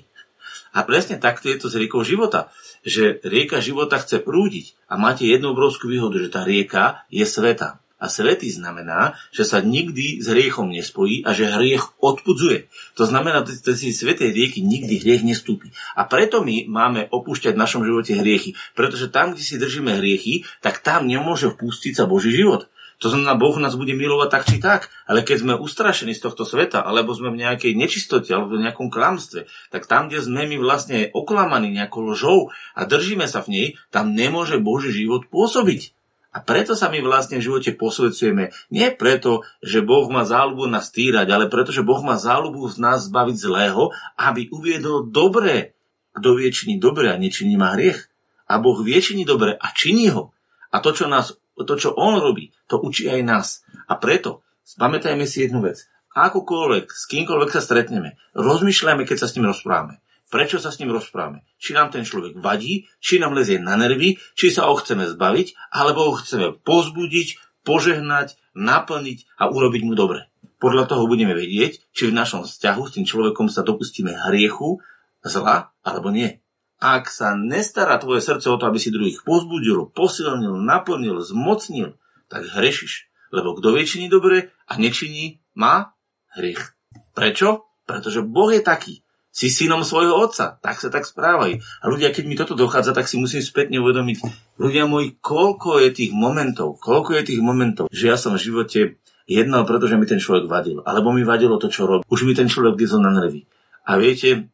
A 0.77 0.85
presne 0.85 1.17
takto 1.17 1.49
je 1.49 1.57
to 1.57 1.73
s 1.73 1.81
riekou 1.81 2.05
života. 2.05 2.53
Že 2.85 3.25
rieka 3.25 3.65
života 3.65 3.97
chce 3.97 4.21
prúdiť 4.21 4.77
a 4.93 5.01
máte 5.01 5.25
jednu 5.25 5.57
obrovskú 5.57 5.89
výhodu, 5.89 6.21
že 6.21 6.29
tá 6.29 6.45
rieka 6.45 7.09
je 7.09 7.25
sveta. 7.25 7.81
A 7.99 8.07
svetý 8.07 8.47
znamená, 8.47 9.19
že 9.35 9.43
sa 9.43 9.59
nikdy 9.59 10.23
s 10.23 10.31
hriechom 10.31 10.71
nespojí 10.71 11.27
a 11.27 11.35
že 11.35 11.51
hriech 11.51 11.99
odpudzuje. 11.99 12.71
To 12.95 13.05
znamená, 13.05 13.43
že 13.43 13.75
z 13.75 13.91
svetej 13.91 14.31
rieky 14.31 14.63
nikdy 14.63 15.03
hriech 15.03 15.27
nestúpi. 15.27 15.75
A 15.99 16.07
preto 16.07 16.47
my 16.47 16.71
máme 16.71 17.11
opúšťať 17.11 17.59
v 17.59 17.63
našom 17.63 17.83
živote 17.83 18.15
hriechy. 18.15 18.55
Pretože 18.79 19.11
tam, 19.11 19.35
kde 19.35 19.43
si 19.43 19.59
držíme 19.59 19.99
hriechy, 19.99 20.47
tak 20.63 20.79
tam 20.79 21.11
nemôže 21.11 21.51
vpustiť 21.51 21.99
sa 21.99 22.07
Boží 22.07 22.31
život. 22.31 22.71
To 22.99 23.07
znamená, 23.15 23.39
Boh 23.39 23.55
nás 23.63 23.79
bude 23.79 23.95
milovať 23.95 24.29
tak 24.31 24.43
či 24.51 24.59
tak, 24.59 24.91
ale 25.07 25.23
keď 25.23 25.47
sme 25.47 25.55
ustrašení 25.55 26.19
z 26.19 26.23
tohto 26.23 26.43
sveta, 26.43 26.83
alebo 26.83 27.15
sme 27.15 27.31
v 27.31 27.47
nejakej 27.47 27.79
nečistote, 27.79 28.35
alebo 28.35 28.59
v 28.59 28.67
nejakom 28.67 28.91
klamstve, 28.91 29.47
tak 29.71 29.87
tam, 29.87 30.11
kde 30.11 30.27
sme 30.27 30.51
my 30.51 30.59
vlastne 30.59 31.07
oklamaní 31.15 31.71
nejakou 31.71 32.11
lžou 32.11 32.51
a 32.75 32.83
držíme 32.83 33.31
sa 33.31 33.47
v 33.47 33.49
nej, 33.55 33.67
tam 33.95 34.19
nemôže 34.19 34.59
Boží 34.59 34.91
život 34.91 35.31
pôsobiť. 35.31 35.98
A 36.29 36.45
preto 36.45 36.77
sa 36.77 36.93
my 36.93 37.01
vlastne 37.01 37.41
v 37.41 37.47
živote 37.49 37.73
posvedcujeme. 37.73 38.53
Nie 38.69 38.93
preto, 38.93 39.49
že 39.65 39.81
Boh 39.81 40.05
má 40.13 40.29
záľubu 40.29 40.69
nás 40.69 40.93
týrať, 40.93 41.25
ale 41.33 41.49
preto, 41.49 41.73
že 41.73 41.81
Boh 41.81 42.05
má 42.05 42.21
záľubu 42.21 42.69
z 42.69 42.77
nás 42.77 43.09
zbaviť 43.09 43.37
zlého, 43.41 43.91
aby 44.21 44.53
uviedol 44.53 45.09
dobré. 45.09 45.73
Kto 46.13 46.37
vie 46.37 46.53
činiť 46.53 46.77
dobre 46.77 47.09
a 47.09 47.17
nečiní 47.17 47.57
má 47.57 47.73
hriech. 47.73 48.13
A 48.45 48.61
Boh 48.61 48.77
vie 48.85 49.01
činiť 49.01 49.25
dobre 49.25 49.57
a 49.57 49.67
činí 49.73 50.13
ho. 50.13 50.37
A 50.69 50.85
to, 50.85 50.93
čo, 50.93 51.09
nás, 51.09 51.33
to, 51.57 51.75
čo 51.81 51.97
On 51.97 52.21
robí, 52.21 52.53
to 52.69 52.77
učí 52.77 53.09
aj 53.09 53.21
nás. 53.25 53.47
A 53.89 53.97
preto 53.97 54.45
spamätajme 54.69 55.25
si 55.25 55.49
jednu 55.49 55.65
vec. 55.65 55.89
Akokoľvek, 56.13 56.93
s 56.93 57.05
kýmkoľvek 57.09 57.51
sa 57.57 57.65
stretneme, 57.65 58.21
rozmýšľajme, 58.37 59.09
keď 59.09 59.17
sa 59.17 59.29
s 59.33 59.37
ním 59.37 59.49
rozprávame 59.49 60.05
prečo 60.29 60.61
sa 60.61 60.73
s 60.73 60.79
ním 60.81 60.93
rozprávame. 60.93 61.45
Či 61.57 61.75
nám 61.75 61.93
ten 61.93 62.05
človek 62.05 62.37
vadí, 62.39 62.89
či 63.01 63.21
nám 63.21 63.35
lezie 63.37 63.61
na 63.61 63.75
nervy, 63.75 64.21
či 64.37 64.53
sa 64.53 64.69
ho 64.69 64.77
chceme 64.77 65.09
zbaviť, 65.09 65.73
alebo 65.73 66.09
ho 66.09 66.13
chceme 66.21 66.57
pozbudiť, 66.63 67.61
požehnať, 67.65 68.37
naplniť 68.57 69.41
a 69.41 69.53
urobiť 69.53 69.83
mu 69.85 69.93
dobre. 69.93 70.29
Podľa 70.59 70.91
toho 70.91 71.07
budeme 71.07 71.37
vedieť, 71.37 71.93
či 71.95 72.11
v 72.11 72.17
našom 72.17 72.43
vzťahu 72.43 72.83
s 72.87 72.95
tým 72.99 73.07
človekom 73.07 73.47
sa 73.47 73.63
dopustíme 73.63 74.11
hriechu, 74.29 74.83
zla 75.23 75.71
alebo 75.85 76.11
nie. 76.11 76.43
Ak 76.79 77.11
sa 77.11 77.35
nestará 77.35 77.99
tvoje 77.99 78.23
srdce 78.23 78.47
o 78.51 78.59
to, 78.59 78.71
aby 78.71 78.79
si 78.79 78.95
druhých 78.95 79.27
pozbudil, 79.27 79.91
posilnil, 79.91 80.55
naplnil, 80.63 81.19
zmocnil, 81.23 81.99
tak 82.31 82.47
hrešiš. 82.47 83.11
Lebo 83.35 83.59
kto 83.59 83.75
vie 83.75 83.85
činí 83.85 84.07
dobre 84.07 84.55
a 84.71 84.79
nečiní, 84.79 85.43
má 85.59 85.99
hriech. 86.39 86.79
Prečo? 87.19 87.67
Pretože 87.83 88.23
Boh 88.23 88.55
je 88.55 88.63
taký. 88.63 89.03
Si 89.39 89.55
synom 89.55 89.87
svojho 89.87 90.19
otca. 90.19 90.59
Tak 90.59 90.83
sa 90.83 90.91
tak 90.91 91.07
správaj. 91.07 91.63
A 91.63 91.85
ľudia, 91.87 92.11
keď 92.11 92.25
mi 92.27 92.35
toto 92.35 92.59
dochádza, 92.59 92.91
tak 92.91 93.07
si 93.07 93.23
musím 93.23 93.39
spätne 93.39 93.79
uvedomiť, 93.79 94.19
ľudia 94.59 94.91
moji, 94.91 95.15
koľko 95.23 95.79
je 95.79 95.95
tých 95.95 96.11
momentov, 96.11 96.83
koľko 96.83 97.15
je 97.15 97.23
tých 97.23 97.39
momentov, 97.39 97.87
že 97.95 98.11
ja 98.11 98.19
som 98.19 98.35
v 98.35 98.43
živote 98.43 98.99
jednal, 99.31 99.63
pretože 99.63 99.95
mi 99.95 100.11
ten 100.11 100.19
človek 100.19 100.51
vadil. 100.51 100.83
Alebo 100.83 101.15
mi 101.15 101.23
vadilo 101.23 101.55
to, 101.63 101.71
čo 101.71 101.87
robil. 101.87 102.03
Už 102.11 102.27
mi 102.27 102.35
ten 102.35 102.51
človek 102.51 102.75
gizol 102.75 102.99
na 102.99 103.15
nervy. 103.15 103.47
A 103.87 103.95
viete, 103.95 104.51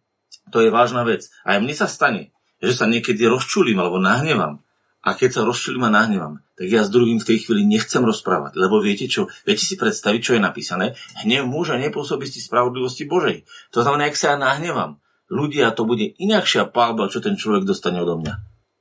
to 0.52 0.60
je 0.60 0.68
vážna 0.68 1.00
vec. 1.08 1.32
Aj 1.48 1.56
mne 1.56 1.72
sa 1.72 1.88
stane, 1.88 2.36
že 2.60 2.76
sa 2.76 2.84
niekedy 2.84 3.24
rozčulím 3.24 3.80
alebo 3.80 3.96
nahnevam. 3.96 4.60
A 5.04 5.12
keď 5.12 5.30
sa 5.36 5.42
rozčulím 5.44 5.84
a 5.84 5.92
nahnevam, 5.92 6.40
tak 6.56 6.72
ja 6.72 6.80
s 6.80 6.88
druhým 6.88 7.20
v 7.20 7.28
tej 7.28 7.44
chvíli 7.44 7.68
nechcem 7.68 8.00
rozprávať. 8.00 8.56
Lebo 8.56 8.80
viete 8.80 9.04
čo? 9.04 9.28
Viete 9.44 9.60
si 9.60 9.76
predstaviť, 9.76 10.20
čo 10.24 10.32
je 10.34 10.40
napísané? 10.40 10.96
Hnev 11.20 11.44
muža 11.44 11.76
nepôsobí 11.76 12.24
si 12.24 12.40
spravodlivosti 12.40 13.04
Božej. 13.04 13.44
To 13.76 13.84
znamená, 13.84 14.08
ak 14.08 14.16
sa 14.16 14.32
ja 14.32 14.36
nahnevam, 14.40 15.04
ľudia, 15.28 15.76
to 15.76 15.84
bude 15.84 16.16
inakšia 16.16 16.72
palba, 16.72 17.12
čo 17.12 17.20
ten 17.20 17.36
človek 17.36 17.68
dostane 17.68 18.00
odo 18.00 18.16
mňa. 18.16 18.34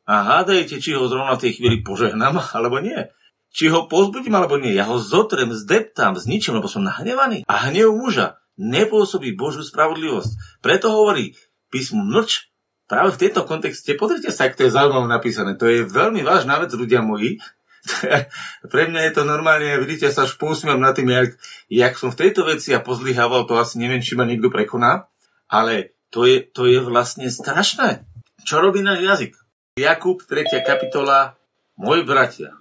A 0.08 0.14
hádajte, 0.24 0.80
či 0.80 0.96
ho 0.96 1.12
zrovna 1.12 1.36
v 1.36 1.44
tej 1.44 1.60
chvíli 1.60 1.84
požehnám, 1.84 2.40
alebo 2.56 2.80
nie. 2.80 3.12
Či 3.52 3.68
ho 3.70 3.92
pozbudím, 3.92 4.40
alebo 4.40 4.56
nie. 4.56 4.72
Ja 4.72 4.88
ho 4.88 4.98
zotrem, 5.04 5.52
zdeptám, 5.52 6.16
zničím, 6.16 6.56
lebo 6.56 6.72
som 6.72 6.88
nahnevaný. 6.88 7.44
A 7.52 7.68
hnev 7.68 7.92
muža 7.92 8.40
nepôsobí 8.56 9.36
Božú 9.36 9.66
spravodlivosť. 9.66 10.62
Preto 10.62 10.94
hovorí 10.94 11.36
písmu 11.74 12.06
mlč 12.06 12.53
práve 12.88 13.16
v 13.16 13.22
tejto 13.28 13.48
kontexte, 13.48 13.96
pozrite 13.96 14.30
sa, 14.30 14.48
ak 14.48 14.60
to 14.60 14.68
je 14.68 14.76
zaujímavé 14.76 15.08
napísané. 15.08 15.56
To 15.60 15.68
je 15.68 15.88
veľmi 15.88 16.22
vážna 16.24 16.60
vec, 16.60 16.72
ľudia 16.76 17.04
moji. 17.04 17.40
Pre 18.72 18.84
mňa 18.88 19.02
je 19.10 19.14
to 19.16 19.24
normálne, 19.28 19.80
vidíte, 19.84 20.12
sa 20.12 20.24
až 20.24 20.40
pousmiem 20.40 20.80
na 20.80 20.96
tým, 20.96 21.12
jak, 21.12 21.36
jak 21.68 21.94
som 22.00 22.12
v 22.12 22.20
tejto 22.28 22.48
veci 22.48 22.72
a 22.72 22.84
pozlyhával, 22.84 23.44
to 23.44 23.60
asi 23.60 23.80
neviem, 23.80 24.00
či 24.00 24.16
ma 24.16 24.24
niekto 24.24 24.48
prekoná, 24.48 25.08
ale 25.52 25.96
to 26.14 26.24
je, 26.24 26.44
to 26.48 26.70
je 26.70 26.80
vlastne 26.80 27.28
strašné. 27.28 28.08
Čo 28.44 28.64
robí 28.64 28.80
náš 28.84 29.04
jazyk? 29.04 29.34
Jakub, 29.80 30.22
3. 30.22 30.64
kapitola, 30.64 31.36
moji 31.76 32.06
bratia, 32.06 32.54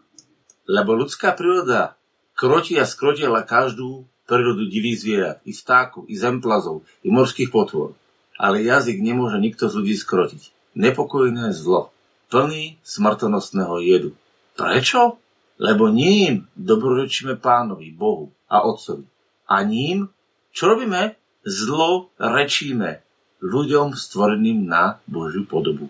lebo 0.64 0.96
ľudská 0.96 1.36
príroda 1.36 2.00
kroti 2.32 2.80
a 2.80 2.88
skrotila 2.88 3.44
každú 3.44 4.08
prírodu 4.24 4.64
divých 4.64 4.98
zvierat, 5.04 5.38
i 5.44 5.52
vtákov, 5.52 6.08
i 6.08 6.16
zemplazov, 6.16 6.88
i 7.04 7.12
morských 7.12 7.52
potvor 7.52 7.92
ale 8.42 8.66
jazyk 8.66 8.98
nemôže 8.98 9.38
nikto 9.38 9.70
z 9.70 9.78
ľudí 9.78 9.94
skrotiť. 9.94 10.74
Nepokojné 10.74 11.54
zlo, 11.54 11.94
plný 12.26 12.82
smrtonostného 12.82 13.78
jedu. 13.78 14.18
Prečo? 14.58 15.22
Lebo 15.62 15.86
ním 15.86 16.50
dobrorečíme 16.58 17.38
pánovi, 17.38 17.94
Bohu 17.94 18.34
a 18.50 18.66
Otcovi. 18.66 19.06
A 19.46 19.62
ním, 19.62 20.10
čo 20.50 20.74
robíme? 20.74 21.14
Zlo 21.46 22.10
rečíme 22.18 23.06
ľuďom 23.38 23.94
stvoreným 23.94 24.66
na 24.66 24.98
Božiu 25.06 25.46
podobu. 25.46 25.86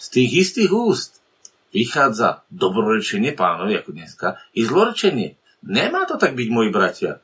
Z 0.00 0.06
tých 0.16 0.30
istých 0.48 0.72
úst 0.72 1.20
vychádza 1.76 2.44
dobrorečenie 2.48 3.36
pánovi, 3.36 3.80
ako 3.80 3.90
dneska, 3.92 4.40
i 4.56 4.64
zlorečenie. 4.64 5.36
Nemá 5.64 6.08
to 6.08 6.16
tak 6.16 6.32
byť, 6.36 6.48
moji 6.48 6.70
bratia. 6.72 7.20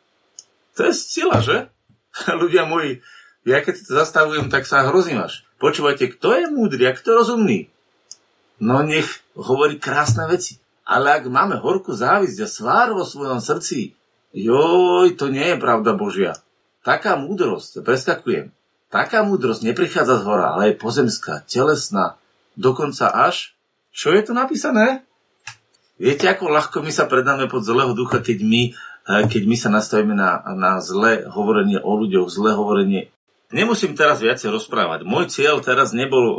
To 0.77 0.89
je 0.89 0.93
sila, 0.93 1.41
že? 1.41 1.69
Ľudia 2.43 2.65
moji, 2.65 3.01
ja 3.47 3.59
keď 3.63 3.75
to 3.85 3.93
zastavujem, 3.95 4.47
tak 4.51 4.67
sa 4.67 4.87
hrozím 4.89 5.23
až. 5.23 5.47
Počúvajte, 5.63 6.19
kto 6.19 6.35
je 6.35 6.47
múdry 6.51 6.87
a 6.87 6.95
kto 6.95 7.19
rozumný? 7.19 7.71
No 8.59 8.83
nech 8.83 9.23
hovorí 9.39 9.79
krásne 9.79 10.27
veci. 10.27 10.59
Ale 10.89 11.21
ak 11.21 11.29
máme 11.29 11.61
horkú 11.61 11.93
závisť 11.93 12.39
a 12.43 12.49
svár 12.49 12.97
vo 12.97 13.05
svojom 13.05 13.45
srdci, 13.45 13.93
joj, 14.33 15.13
to 15.21 15.29
nie 15.29 15.45
je 15.55 15.61
pravda 15.61 15.93
Božia. 15.93 16.33
Taká 16.81 17.21
múdrosť, 17.21 17.85
preskakujem, 17.85 18.49
taká 18.89 19.21
múdrosť 19.21 19.69
neprichádza 19.69 20.17
z 20.17 20.25
hora, 20.25 20.57
ale 20.57 20.73
je 20.73 20.81
pozemská, 20.81 21.45
telesná, 21.45 22.17
dokonca 22.57 23.13
až, 23.13 23.53
čo 23.93 24.17
je 24.17 24.25
tu 24.25 24.33
napísané? 24.33 25.05
Viete, 26.01 26.31
ako 26.31 26.49
ľahko 26.49 26.81
my 26.81 26.93
sa 26.95 27.05
predáme 27.11 27.51
pod 27.51 27.67
zlého 27.67 27.93
ducha, 27.93 28.23
keď 28.23 28.39
my, 28.47 28.63
eh, 29.13 29.23
keď 29.29 29.43
my 29.45 29.57
sa 29.59 29.69
nastavíme 29.69 30.15
na, 30.17 30.41
na 30.57 30.81
zlé 30.81 31.29
hovorenie 31.29 31.83
o 31.83 31.93
ľuďoch, 31.99 32.33
zlé 32.33 32.57
hovorenie 32.57 33.13
Nemusím 33.49 33.97
teraz 33.97 34.21
viacej 34.21 34.53
rozprávať. 34.53 35.09
Môj 35.09 35.33
cieľ 35.33 35.65
teraz 35.65 35.97
nebol, 35.97 36.27
e, 36.29 36.37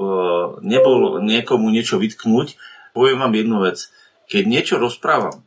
nebol 0.62 1.17
niekomu 1.26 1.74
niečo 1.74 1.98
vytknúť. 1.98 2.54
Poviem 2.93 3.17
vám 3.17 3.34
jednu 3.34 3.58
vec. 3.65 3.89
Keď 4.30 4.43
niečo 4.45 4.76
rozprávam, 4.78 5.41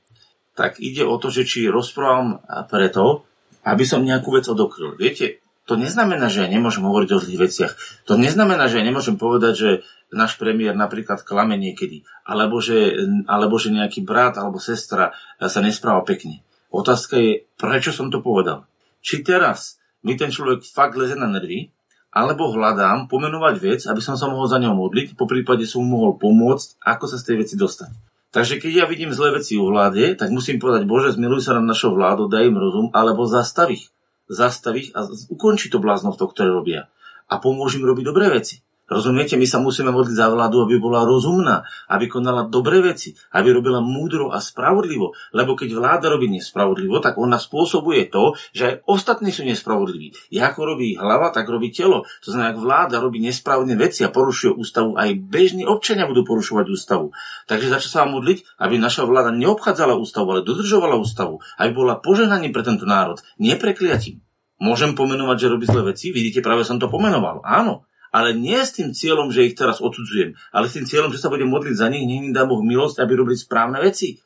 tak 0.59 0.83
ide 0.83 1.07
o 1.07 1.15
to, 1.23 1.31
že 1.31 1.47
či 1.47 1.71
rozprávam 1.71 2.43
preto, 2.67 3.25
aby 3.63 3.87
som 3.87 4.03
nejakú 4.03 4.35
vec 4.35 4.45
odokryl. 4.51 4.99
Viete, 4.99 5.43
to 5.63 5.79
neznamená, 5.79 6.27
že 6.27 6.43
ja 6.43 6.49
nemôžem 6.51 6.83
hovoriť 6.83 7.11
o 7.15 7.23
zlých 7.23 7.43
veciach. 7.47 7.73
To 8.11 8.19
neznamená, 8.19 8.67
že 8.67 8.83
ja 8.83 8.85
nemôžem 8.85 9.15
povedať, 9.15 9.55
že 9.55 9.71
náš 10.11 10.35
premiér 10.35 10.75
napríklad 10.75 11.23
klame 11.23 11.55
niekedy, 11.55 12.03
alebo 12.27 12.59
že, 12.59 13.07
alebo 13.31 13.57
že 13.57 13.71
nejaký 13.71 14.03
brat 14.03 14.37
alebo 14.37 14.59
sestra 14.59 15.15
sa 15.39 15.61
nespráva 15.63 16.03
pekne. 16.03 16.43
Otázka 16.75 17.15
je, 17.17 17.47
prečo 17.55 17.95
som 17.95 18.11
to 18.11 18.19
povedal. 18.19 18.67
Či 19.01 19.23
teraz 19.23 19.79
mi 20.03 20.19
ten 20.19 20.31
človek 20.31 20.67
fakt 20.67 20.99
leze 20.99 21.15
na 21.15 21.31
nervy, 21.31 21.71
alebo 22.13 22.53
hľadám 22.53 23.09
pomenovať 23.09 23.55
vec, 23.63 23.81
aby 23.89 24.03
som 24.05 24.21
sa 24.21 24.29
mohol 24.29 24.45
za 24.45 24.61
ňou 24.61 24.77
modliť, 24.77 25.17
po 25.17 25.25
prípade 25.25 25.65
som 25.65 25.81
mu 25.81 25.97
mohol 25.97 26.21
pomôcť, 26.21 26.85
ako 26.85 27.05
sa 27.09 27.17
z 27.17 27.27
tej 27.33 27.37
veci 27.41 27.55
dostať. 27.57 27.91
Takže 28.33 28.61
keď 28.61 28.73
ja 28.73 28.87
vidím 28.89 29.13
zlé 29.13 29.37
veci 29.37 29.61
u 29.61 29.69
vláde, 29.69 30.17
tak 30.17 30.33
musím 30.33 30.57
povedať, 30.57 30.89
Bože, 30.89 31.13
zmiluj 31.17 31.45
sa 31.45 31.57
na 31.57 31.65
našou 31.65 31.93
vládu, 31.93 32.33
daj 32.33 32.49
im 32.49 32.57
rozum, 32.57 32.89
alebo 32.97 33.29
zastav 33.29 33.69
ich. 33.69 33.93
Zastav 34.29 34.73
ich 34.77 34.89
a 34.97 35.05
ukonči 35.05 35.69
to 35.69 35.77
bláznostvo, 35.77 36.33
ktoré 36.33 36.49
robia. 36.49 36.89
A 37.29 37.37
pomôž 37.37 37.77
im 37.77 37.85
robiť 37.85 38.05
dobré 38.09 38.33
veci. 38.33 38.65
Rozumiete, 38.93 39.41
my 39.41 39.49
sa 39.49 39.57
musíme 39.59 39.89
modliť 39.89 40.15
za 40.15 40.29
vládu, 40.29 40.69
aby 40.69 40.77
bola 40.77 41.09
rozumná, 41.09 41.65
aby 41.89 42.13
konala 42.13 42.45
dobré 42.45 42.85
veci, 42.85 43.17
aby 43.33 43.49
robila 43.49 43.81
múdro 43.81 44.29
a 44.29 44.39
spravodlivo. 44.39 45.17
Lebo 45.33 45.57
keď 45.57 45.73
vláda 45.73 46.07
robí 46.13 46.29
nespravodlivo, 46.29 47.01
tak 47.01 47.17
ona 47.17 47.41
spôsobuje 47.41 48.13
to, 48.13 48.37
že 48.53 48.63
aj 48.69 48.75
ostatní 48.85 49.33
sú 49.33 49.49
nespravodliví. 49.49 50.13
Ja 50.29 50.53
ako 50.53 50.77
robí 50.77 50.95
hlava, 51.01 51.33
tak 51.33 51.49
robí 51.49 51.73
telo. 51.73 52.05
To 52.23 52.29
znamená, 52.29 52.53
ak 52.53 52.61
vláda 52.61 52.97
robí 53.01 53.19
nespravodlivé 53.25 53.89
veci 53.89 54.05
a 54.05 54.13
porušuje 54.13 54.53
ústavu, 54.53 55.01
aj 55.01 55.17
bežní 55.17 55.65
občania 55.65 56.05
budú 56.05 56.29
porušovať 56.29 56.67
ústavu. 56.69 57.17
Takže 57.49 57.73
začne 57.73 57.91
sa 57.91 58.05
modliť, 58.05 58.61
aby 58.61 58.77
naša 58.77 59.09
vláda 59.09 59.33
neobchádzala 59.33 59.97
ústavu, 59.97 60.37
ale 60.37 60.45
dodržovala 60.45 61.01
ústavu, 61.01 61.41
aby 61.57 61.73
bola 61.73 61.97
požehnaním 61.97 62.53
pre 62.53 62.61
tento 62.61 62.85
národ, 62.85 63.25
neprekliatím. 63.41 64.21
Môžem 64.63 64.95
pomenovať, 64.95 65.37
že 65.43 65.51
robí 65.51 65.67
zlé 65.67 65.83
veci? 65.91 66.15
Vidíte, 66.15 66.39
práve 66.39 66.63
som 66.63 66.79
to 66.79 66.87
pomenoval. 66.87 67.43
Áno, 67.43 67.83
ale 68.13 68.37
nie 68.37 68.61
s 68.61 68.77
tým 68.77 68.93
cieľom, 68.93 69.33
že 69.33 69.49
ich 69.49 69.57
teraz 69.57 69.81
odsudzujem, 69.81 70.37
ale 70.53 70.69
s 70.69 70.77
tým 70.77 70.87
cieľom, 70.87 71.11
že 71.11 71.19
sa 71.19 71.33
budem 71.33 71.49
modliť 71.49 71.75
za 71.75 71.89
nich, 71.89 72.05
nech 72.05 72.29
im 72.29 72.37
dá 72.37 72.45
Boh 72.45 72.61
milosť, 72.61 73.01
aby 73.01 73.17
robili 73.17 73.41
správne 73.41 73.81
veci. 73.81 74.21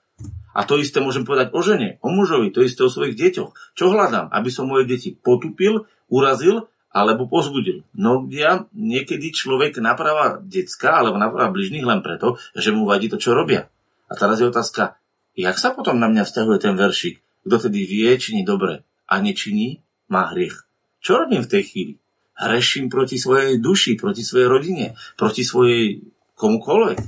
A 0.57 0.65
to 0.65 0.81
isté 0.81 0.99
môžem 1.05 1.23
povedať 1.23 1.53
o 1.53 1.61
žene, 1.61 2.03
o 2.03 2.09
mužovi, 2.11 2.51
to 2.51 2.65
isté 2.65 2.83
o 2.83 2.91
svojich 2.91 3.15
deťoch. 3.15 3.77
Čo 3.77 3.93
hľadám? 3.93 4.33
Aby 4.33 4.49
som 4.49 4.67
moje 4.67 4.89
deti 4.89 5.13
potupil, 5.13 5.87
urazil 6.09 6.67
alebo 6.89 7.29
pozbudil. 7.29 7.85
No 7.93 8.25
ja 8.33 8.65
niekedy 8.73 9.37
človek 9.37 9.77
napravá 9.85 10.41
decka 10.41 10.97
alebo 10.97 11.21
napravá 11.21 11.53
bližných 11.53 11.85
len 11.85 12.01
preto, 12.01 12.41
že 12.57 12.73
mu 12.73 12.89
vadí 12.89 13.13
to, 13.13 13.21
čo 13.21 13.37
robia. 13.37 13.69
A 14.09 14.17
teraz 14.17 14.41
je 14.41 14.49
otázka, 14.49 14.97
jak 15.37 15.61
sa 15.61 15.77
potom 15.77 16.01
na 16.01 16.09
mňa 16.09 16.25
vzťahuje 16.25 16.59
ten 16.59 16.73
veršik? 16.73 17.21
Kto 17.45 17.69
tedy 17.69 17.85
vie, 17.85 18.09
činí 18.17 18.43
dobre 18.49 18.81
a 19.05 19.21
nečiní, 19.21 19.85
má 20.09 20.33
hriech. 20.33 20.65
Čo 21.05 21.21
robím 21.21 21.45
v 21.45 21.53
tej 21.53 21.63
chvíli? 21.69 21.93
Hreším 22.37 22.93
proti 22.93 23.17
svojej 23.17 23.57
duši, 23.59 23.97
proti 23.97 24.21
svojej 24.21 24.49
rodine, 24.49 24.87
proti 25.17 25.43
svojej 25.43 26.05
komukoľvek. 26.37 26.99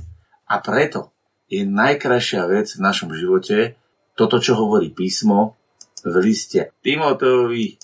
A 0.49 0.55
preto 0.65 1.13
je 1.49 1.65
najkrajšia 1.65 2.49
vec 2.49 2.67
v 2.73 2.81
našom 2.81 3.13
živote 3.13 3.77
toto, 4.17 4.41
čo 4.41 4.57
hovorí 4.57 4.89
písmo 4.89 5.55
v 6.01 6.15
liste 6.21 6.73
Timoteovi 6.81 7.77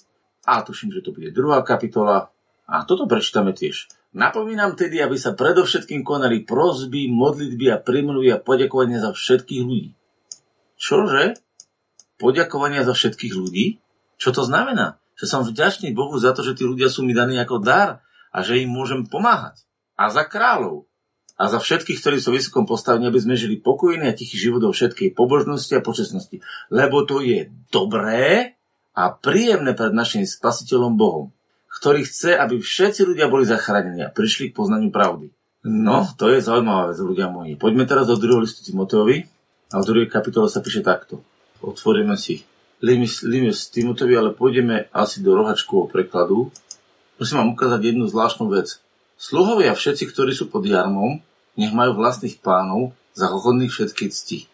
a 0.45 0.61
tuším, 0.61 0.93
že 0.93 1.05
to 1.05 1.13
bude 1.13 1.33
druhá 1.33 1.61
kapitola 1.61 2.29
a 2.65 2.75
toto 2.85 3.05
prečítame 3.05 3.53
tiež. 3.53 3.89
Napomínam 4.15 4.79
tedy, 4.79 5.03
aby 5.03 5.19
sa 5.19 5.35
predovšetkým 5.35 6.01
konali 6.01 6.47
prozby, 6.47 7.11
modlitby 7.11 7.67
a 7.67 7.77
primluvy 7.83 8.31
a 8.31 8.39
poďakovania 8.39 9.03
za 9.03 9.11
všetkých 9.11 9.61
ľudí. 9.61 9.91
Čože? 10.79 11.35
Poďakovania 12.15 12.87
za 12.87 12.95
všetkých 12.95 13.33
ľudí? 13.35 13.83
Čo 14.15 14.31
to 14.31 14.47
znamená? 14.47 14.95
Že 15.15 15.25
som 15.25 15.47
vďačný 15.47 15.95
Bohu 15.95 16.15
za 16.19 16.35
to, 16.35 16.43
že 16.43 16.59
tí 16.59 16.63
ľudia 16.67 16.91
sú 16.91 17.07
mi 17.07 17.15
daní 17.15 17.39
ako 17.39 17.63
dar 17.63 18.03
a 18.35 18.43
že 18.43 18.59
im 18.59 18.71
môžem 18.71 19.07
pomáhať. 19.07 19.63
A 19.95 20.11
za 20.11 20.27
kráľov. 20.27 20.91
A 21.35 21.51
za 21.51 21.59
všetkých, 21.59 21.99
ktorí 21.99 22.17
sú 22.19 22.31
vysokom 22.31 22.63
postavení, 22.63 23.07
aby 23.11 23.19
sme 23.19 23.35
žili 23.35 23.59
pokojný 23.59 24.07
a 24.07 24.15
tichý 24.15 24.39
život 24.39 24.63
o 24.63 24.71
všetkej 24.71 25.15
pobožnosti 25.15 25.75
a 25.75 25.83
počestnosti. 25.83 26.39
Lebo 26.71 27.03
to 27.03 27.19
je 27.19 27.51
dobré 27.71 28.55
a 28.95 29.11
príjemné 29.11 29.75
pred 29.75 29.91
našim 29.91 30.23
spasiteľom 30.23 30.95
Bohom, 30.95 31.35
ktorý 31.67 32.07
chce, 32.07 32.39
aby 32.39 32.63
všetci 32.63 33.03
ľudia 33.03 33.27
boli 33.27 33.43
zachránení 33.43 34.07
a 34.07 34.13
prišli 34.15 34.51
k 34.51 34.55
poznaniu 34.55 34.95
pravdy. 34.95 35.27
No, 35.67 36.07
to 36.15 36.31
je 36.31 36.39
zaujímavá 36.39 36.95
vec, 36.95 36.99
ľudia 37.03 37.27
moji. 37.27 37.59
Poďme 37.59 37.83
teraz 37.83 38.07
do 38.07 38.15
druhého 38.15 38.47
listu 38.47 38.63
Timoteovi 38.63 39.27
a 39.73 39.81
v 39.83 39.87
druhej 39.87 40.07
kapitole 40.07 40.47
sa 40.47 40.63
píše 40.63 40.85
takto. 40.85 41.19
Otvoríme 41.59 42.15
si 42.15 42.47
Lime 42.83 43.51
s 43.51 43.71
Timotovi, 43.71 44.13
ale 44.19 44.35
pôjdeme 44.35 44.91
asi 44.91 45.23
do 45.23 45.31
rohačkového 45.35 45.87
prekladu. 45.87 46.51
Musím 47.15 47.39
vám 47.39 47.49
ukázať 47.55 47.81
jednu 47.95 48.11
zvláštnu 48.11 48.51
vec. 48.51 48.83
Sluhovia 49.15 49.71
všetci, 49.71 50.11
ktorí 50.11 50.35
sú 50.35 50.51
pod 50.51 50.67
jarmom, 50.67 51.23
nech 51.55 51.71
majú 51.71 51.95
vlastných 51.95 52.43
pánov 52.43 52.91
za 53.15 53.31
hodných 53.31 53.71
všetky 53.71 54.11
cti. 54.11 54.51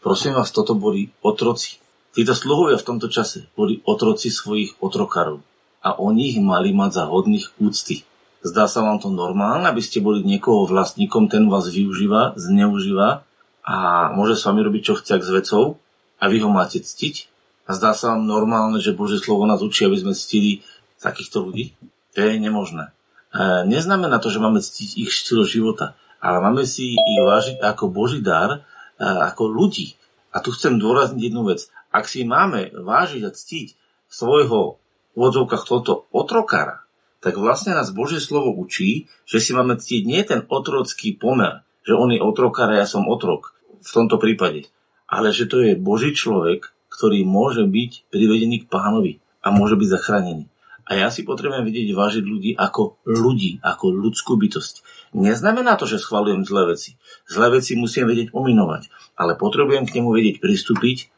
Prosím 0.00 0.40
vás, 0.40 0.52
toto 0.52 0.72
boli 0.72 1.12
otroci. 1.20 1.76
Títo 2.16 2.32
sluhovia 2.32 2.80
v 2.80 2.86
tomto 2.88 3.12
čase 3.12 3.52
boli 3.52 3.84
otroci 3.84 4.32
svojich 4.32 4.80
otrokarov 4.80 5.44
a 5.84 6.00
oni 6.00 6.32
ich 6.32 6.40
mali 6.40 6.72
mať 6.72 6.90
za 6.96 7.04
hodných 7.12 7.60
úcty. 7.60 8.08
Zdá 8.40 8.68
sa 8.68 8.80
vám 8.80 9.00
to 9.00 9.12
normálne, 9.12 9.68
aby 9.68 9.84
ste 9.84 10.04
boli 10.04 10.24
niekoho 10.24 10.64
vlastníkom, 10.64 11.28
ten 11.28 11.48
vás 11.52 11.68
využíva, 11.68 12.36
zneužíva 12.40 13.24
a 13.64 13.76
môže 14.16 14.36
s 14.36 14.44
vami 14.48 14.64
robiť, 14.64 14.82
čo 14.84 14.94
chce 14.96 15.20
s 15.20 15.30
vecou 15.32 15.80
a 16.20 16.24
vy 16.28 16.40
ho 16.40 16.48
máte 16.48 16.80
ctiť? 16.80 17.33
A 17.64 17.70
zdá 17.72 17.96
sa 17.96 18.12
vám 18.12 18.28
normálne, 18.28 18.76
že 18.80 18.92
Bože 18.92 19.20
slovo 19.20 19.48
nás 19.48 19.64
učí, 19.64 19.88
aby 19.88 19.96
sme 19.96 20.12
ctili 20.12 20.60
takýchto 21.00 21.48
ľudí? 21.48 21.72
To 22.12 22.18
je 22.20 22.36
nemožné. 22.36 22.92
E, 23.32 23.64
neznamená 23.64 24.20
to, 24.20 24.28
že 24.28 24.42
máme 24.42 24.60
ctiť 24.60 25.00
ich 25.00 25.10
štýl 25.10 25.48
života, 25.48 25.96
ale 26.20 26.44
máme 26.44 26.68
si 26.68 26.92
ich 26.92 27.20
vážiť 27.24 27.64
ako 27.64 27.88
Boží 27.88 28.20
dar, 28.20 28.60
e, 28.96 29.04
ako 29.04 29.48
ľudí. 29.48 29.96
A 30.34 30.44
tu 30.44 30.52
chcem 30.52 30.76
dôrazniť 30.76 31.32
jednu 31.32 31.48
vec. 31.48 31.72
Ak 31.88 32.04
si 32.10 32.26
máme 32.28 32.74
vážiť 32.74 33.22
a 33.24 33.30
ctiť 33.32 33.66
svojho 34.12 34.76
v 35.14 35.20
odzovkách 35.20 35.64
tohoto 35.64 36.10
otrokára, 36.10 36.84
tak 37.24 37.40
vlastne 37.40 37.72
nás 37.72 37.94
Božie 37.94 38.20
slovo 38.20 38.52
učí, 38.52 39.08
že 39.24 39.40
si 39.40 39.56
máme 39.56 39.80
ctiť 39.80 40.02
nie 40.04 40.20
ten 40.26 40.44
otrocký 40.44 41.16
pomer, 41.16 41.64
že 41.80 41.96
on 41.96 42.12
je 42.12 42.20
otrokár 42.20 42.68
a 42.68 42.82
ja 42.82 42.84
som 42.84 43.08
otrok 43.08 43.56
v 43.80 43.90
tomto 43.94 44.20
prípade, 44.20 44.68
ale 45.08 45.32
že 45.32 45.48
to 45.48 45.64
je 45.64 45.72
Boží 45.78 46.12
človek, 46.12 46.73
ktorý 46.94 47.26
môže 47.26 47.66
byť 47.66 48.14
privedený 48.14 48.62
k 48.64 48.70
pánovi 48.70 49.18
a 49.42 49.50
môže 49.50 49.74
byť 49.74 49.88
zachránený. 49.90 50.46
A 50.84 51.00
ja 51.00 51.08
si 51.08 51.24
potrebujem 51.24 51.64
vidieť 51.64 51.96
vážiť 51.96 52.24
ľudí 52.28 52.50
ako 52.60 53.00
ľudí, 53.08 53.58
ako 53.64 53.88
ľudskú 53.88 54.36
bytosť. 54.36 54.84
Neznamená 55.16 55.80
to, 55.80 55.88
že 55.88 55.98
schvalujem 55.98 56.44
zlé 56.44 56.76
veci. 56.76 57.00
Zlé 57.24 57.56
veci 57.56 57.72
musím 57.74 58.04
vedieť 58.04 58.36
ominovať, 58.36 58.92
ale 59.16 59.34
potrebujem 59.34 59.88
k 59.88 59.94
nemu 59.98 60.12
vedieť 60.12 60.44
pristúpiť 60.44 61.08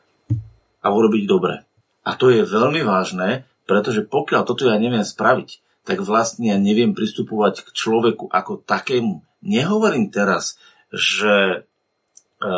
a 0.80 0.94
urobiť 0.94 1.22
dobre. 1.26 1.66
A 2.06 2.14
to 2.14 2.30
je 2.30 2.46
veľmi 2.46 2.86
vážne, 2.86 3.42
pretože 3.66 4.06
pokiaľ 4.06 4.46
toto 4.46 4.70
ja 4.70 4.78
neviem 4.78 5.02
spraviť, 5.02 5.82
tak 5.82 5.98
vlastne 6.02 6.54
ja 6.54 6.58
neviem 6.58 6.94
pristupovať 6.94 7.66
k 7.66 7.68
človeku 7.74 8.30
ako 8.30 8.62
takému. 8.62 9.26
Nehovorím 9.42 10.14
teraz, 10.14 10.58
že 10.94 11.66
e, 12.38 12.48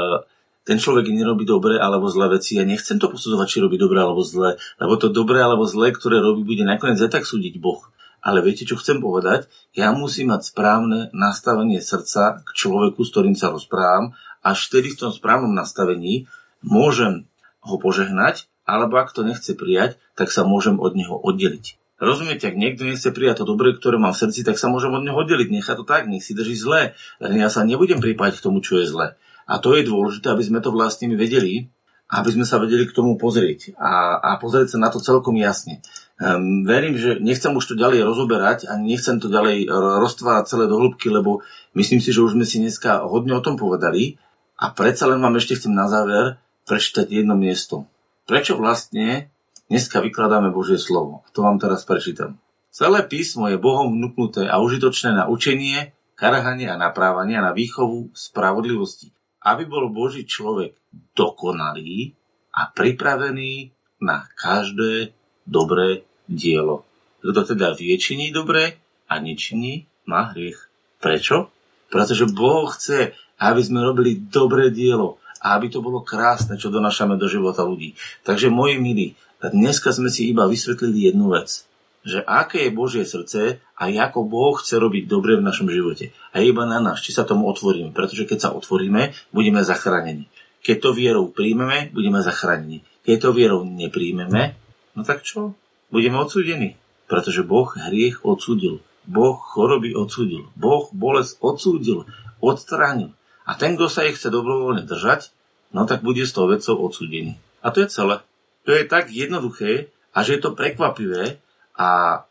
ten 0.68 0.76
človek 0.76 1.08
nerobí 1.08 1.48
dobre 1.48 1.80
alebo 1.80 2.12
zlé 2.12 2.36
veci. 2.36 2.60
Ja 2.60 2.68
nechcem 2.68 3.00
to 3.00 3.08
posudzovať, 3.08 3.46
či 3.48 3.64
robí 3.64 3.80
dobre 3.80 4.04
alebo 4.04 4.20
zlé, 4.20 4.60
lebo 4.76 5.00
to 5.00 5.08
dobre 5.08 5.40
alebo 5.40 5.64
zlé, 5.64 5.96
ktoré 5.96 6.20
robí, 6.20 6.44
bude 6.44 6.68
nakoniec 6.68 7.00
aj 7.00 7.08
tak 7.08 7.24
súdiť 7.24 7.56
Boh. 7.56 7.80
Ale 8.20 8.44
viete, 8.44 8.68
čo 8.68 8.76
chcem 8.76 9.00
povedať? 9.00 9.48
Ja 9.72 9.96
musím 9.96 10.36
mať 10.36 10.52
správne 10.52 11.08
nastavenie 11.16 11.80
srdca 11.80 12.44
k 12.44 12.48
človeku, 12.52 13.00
s 13.00 13.10
ktorým 13.16 13.32
sa 13.32 13.48
rozprávam, 13.48 14.12
až 14.44 14.68
vtedy 14.68 14.92
v 14.92 15.08
tom 15.08 15.10
správnom 15.14 15.56
nastavení 15.56 16.28
môžem 16.60 17.24
ho 17.64 17.80
požehnať, 17.80 18.44
alebo 18.68 19.00
ak 19.00 19.16
to 19.16 19.24
nechce 19.24 19.48
prijať, 19.56 19.96
tak 20.12 20.28
sa 20.28 20.44
môžem 20.44 20.76
od 20.76 20.92
neho 20.92 21.16
oddeliť. 21.16 21.80
Rozumiete, 21.98 22.46
ak 22.46 22.60
niekto 22.60 22.86
nechce 22.86 23.08
prijať 23.10 23.42
to 23.42 23.56
dobre, 23.56 23.74
ktoré 23.74 23.96
mám 23.98 24.14
v 24.14 24.22
srdci, 24.28 24.44
tak 24.46 24.60
sa 24.60 24.70
môžem 24.70 24.92
od 24.92 25.02
neho 25.02 25.18
oddeliť. 25.18 25.48
Nechá 25.50 25.74
to 25.74 25.82
tak, 25.82 26.06
nech 26.06 26.22
si 26.22 26.36
drží 26.36 26.54
zlé. 26.54 26.94
Len 27.18 27.42
ja 27.42 27.50
sa 27.50 27.66
nebudem 27.66 27.98
pripájať 27.98 28.38
k 28.38 28.44
tomu, 28.44 28.62
čo 28.62 28.78
je 28.78 28.86
zlé. 28.86 29.18
A 29.48 29.56
to 29.58 29.72
je 29.74 29.88
dôležité, 29.88 30.28
aby 30.28 30.44
sme 30.44 30.60
to 30.60 30.68
vlastne 30.68 31.08
vedeli, 31.16 31.72
aby 32.08 32.28
sme 32.28 32.44
sa 32.44 32.60
vedeli 32.60 32.84
k 32.84 32.92
tomu 32.92 33.16
pozrieť 33.16 33.76
a, 33.76 34.20
a 34.20 34.30
pozrieť 34.36 34.76
sa 34.76 34.78
na 34.80 34.88
to 34.92 35.00
celkom 35.00 35.36
jasne. 35.40 35.80
Um, 36.20 36.64
verím, 36.68 37.00
že 37.00 37.16
nechcem 37.20 37.52
už 37.52 37.72
to 37.72 37.74
ďalej 37.76 38.04
rozoberať 38.04 38.68
a 38.68 38.76
nechcem 38.76 39.16
to 39.20 39.32
ďalej 39.32 39.68
roztvárať 40.04 40.44
celé 40.52 40.64
do 40.68 40.76
hĺbky, 40.80 41.08
lebo 41.08 41.44
myslím 41.76 42.00
si, 42.00 42.12
že 42.12 42.20
už 42.20 42.36
sme 42.36 42.44
si 42.44 42.60
dneska 42.60 43.08
hodne 43.08 43.36
o 43.36 43.44
tom 43.44 43.56
povedali 43.56 44.20
a 44.60 44.72
predsa 44.72 45.08
len 45.08 45.20
vám 45.20 45.36
ešte 45.40 45.56
chcem 45.56 45.72
na 45.72 45.88
záver 45.88 46.36
prečítať 46.68 47.08
jedno 47.08 47.36
miesto. 47.36 47.88
Prečo 48.28 48.60
vlastne 48.60 49.32
Dneska 49.68 50.00
vykladáme 50.00 50.48
Božie 50.48 50.80
slovo. 50.80 51.28
To 51.36 51.44
vám 51.44 51.60
teraz 51.60 51.84
prečítam. 51.84 52.40
Celé 52.72 53.04
písmo 53.04 53.52
je 53.52 53.60
Bohom 53.60 53.92
vnúknuté 53.92 54.48
a 54.48 54.64
užitočné 54.64 55.12
na 55.12 55.28
učenie, 55.28 55.92
karhanie 56.16 56.72
a 56.72 56.80
naprávanie 56.80 57.36
a 57.36 57.44
na 57.44 57.52
výchovu 57.52 58.08
spravodlivosti, 58.16 59.12
aby 59.44 59.62
bol 59.66 59.90
Boží 59.92 60.26
človek 60.26 60.74
dokonalý 61.14 62.14
a 62.54 62.70
pripravený 62.70 63.70
na 64.02 64.26
každé 64.34 65.14
dobré 65.46 66.06
dielo. 66.26 66.86
Kto 67.22 67.54
teda 67.54 67.74
vie 67.74 67.94
činiť 67.98 68.30
dobre 68.30 68.78
a 69.10 69.14
nečiní, 69.18 69.86
má 70.06 70.32
hriech. 70.32 70.70
Prečo? 70.98 71.50
Pretože 71.88 72.28
Boh 72.28 72.68
chce, 72.72 73.14
aby 73.38 73.60
sme 73.62 73.84
robili 73.84 74.18
dobré 74.18 74.72
dielo 74.72 75.22
a 75.38 75.54
aby 75.54 75.70
to 75.70 75.78
bolo 75.78 76.02
krásne, 76.02 76.58
čo 76.58 76.72
donášame 76.72 77.14
do 77.14 77.30
života 77.30 77.62
ľudí. 77.62 77.94
Takže 78.26 78.50
moji 78.50 78.76
milí, 78.82 79.06
dneska 79.38 79.94
sme 79.94 80.10
si 80.10 80.30
iba 80.30 80.50
vysvetlili 80.50 81.12
jednu 81.12 81.30
vec, 81.30 81.67
že 82.08 82.24
aké 82.24 82.66
je 82.66 82.72
Božie 82.72 83.04
srdce 83.04 83.60
a 83.76 83.84
ako 83.92 84.24
Boh 84.24 84.56
chce 84.56 84.80
robiť 84.80 85.04
dobre 85.04 85.36
v 85.36 85.44
našom 85.44 85.68
živote. 85.68 86.16
A 86.32 86.40
iba 86.40 86.64
na 86.64 86.80
nás, 86.80 87.04
či 87.04 87.12
sa 87.12 87.28
tomu 87.28 87.44
otvoríme, 87.52 87.92
pretože 87.92 88.24
keď 88.24 88.38
sa 88.40 88.50
otvoríme, 88.56 89.12
budeme 89.30 89.60
zachránení. 89.60 90.26
Keď 90.64 90.76
to 90.80 90.90
vierou 90.96 91.28
príjmeme, 91.28 91.92
budeme 91.92 92.24
zachránení. 92.24 92.82
Keď 93.04 93.16
to 93.20 93.30
vierou 93.36 93.62
nepríjmeme, 93.62 94.56
no 94.96 95.00
tak 95.04 95.22
čo? 95.22 95.52
Budeme 95.92 96.18
odsúdení. 96.18 96.80
Pretože 97.08 97.44
Boh 97.44 97.68
hriech 97.72 98.24
odsúdil. 98.24 98.84
Boh 99.08 99.40
choroby 99.40 99.96
odsúdil. 99.96 100.52
Boh 100.52 100.92
bolesť 100.92 101.40
odsúdil. 101.40 102.04
Odstránil. 102.44 103.16
A 103.48 103.56
ten, 103.56 103.80
kto 103.80 103.88
sa 103.88 104.04
ich 104.04 104.20
chce 104.20 104.28
dobrovoľne 104.28 104.84
držať, 104.84 105.32
no 105.72 105.88
tak 105.88 106.04
bude 106.04 106.20
s 106.20 106.36
tou 106.36 106.44
vecou 106.44 106.76
odsúdený. 106.84 107.40
A 107.64 107.72
to 107.72 107.80
je 107.80 107.88
celé. 107.88 108.20
To 108.68 108.76
je 108.76 108.84
tak 108.84 109.08
jednoduché 109.08 109.88
a 110.12 110.20
že 110.20 110.36
je 110.36 110.40
to 110.44 110.52
prekvapivé 110.52 111.40
a 111.78 112.26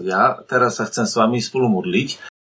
ja 0.00 0.40
teraz 0.48 0.80
sa 0.80 0.88
chcem 0.88 1.04
s 1.04 1.14
vami 1.14 1.38
spolu 1.44 1.68
modliť 1.68 2.35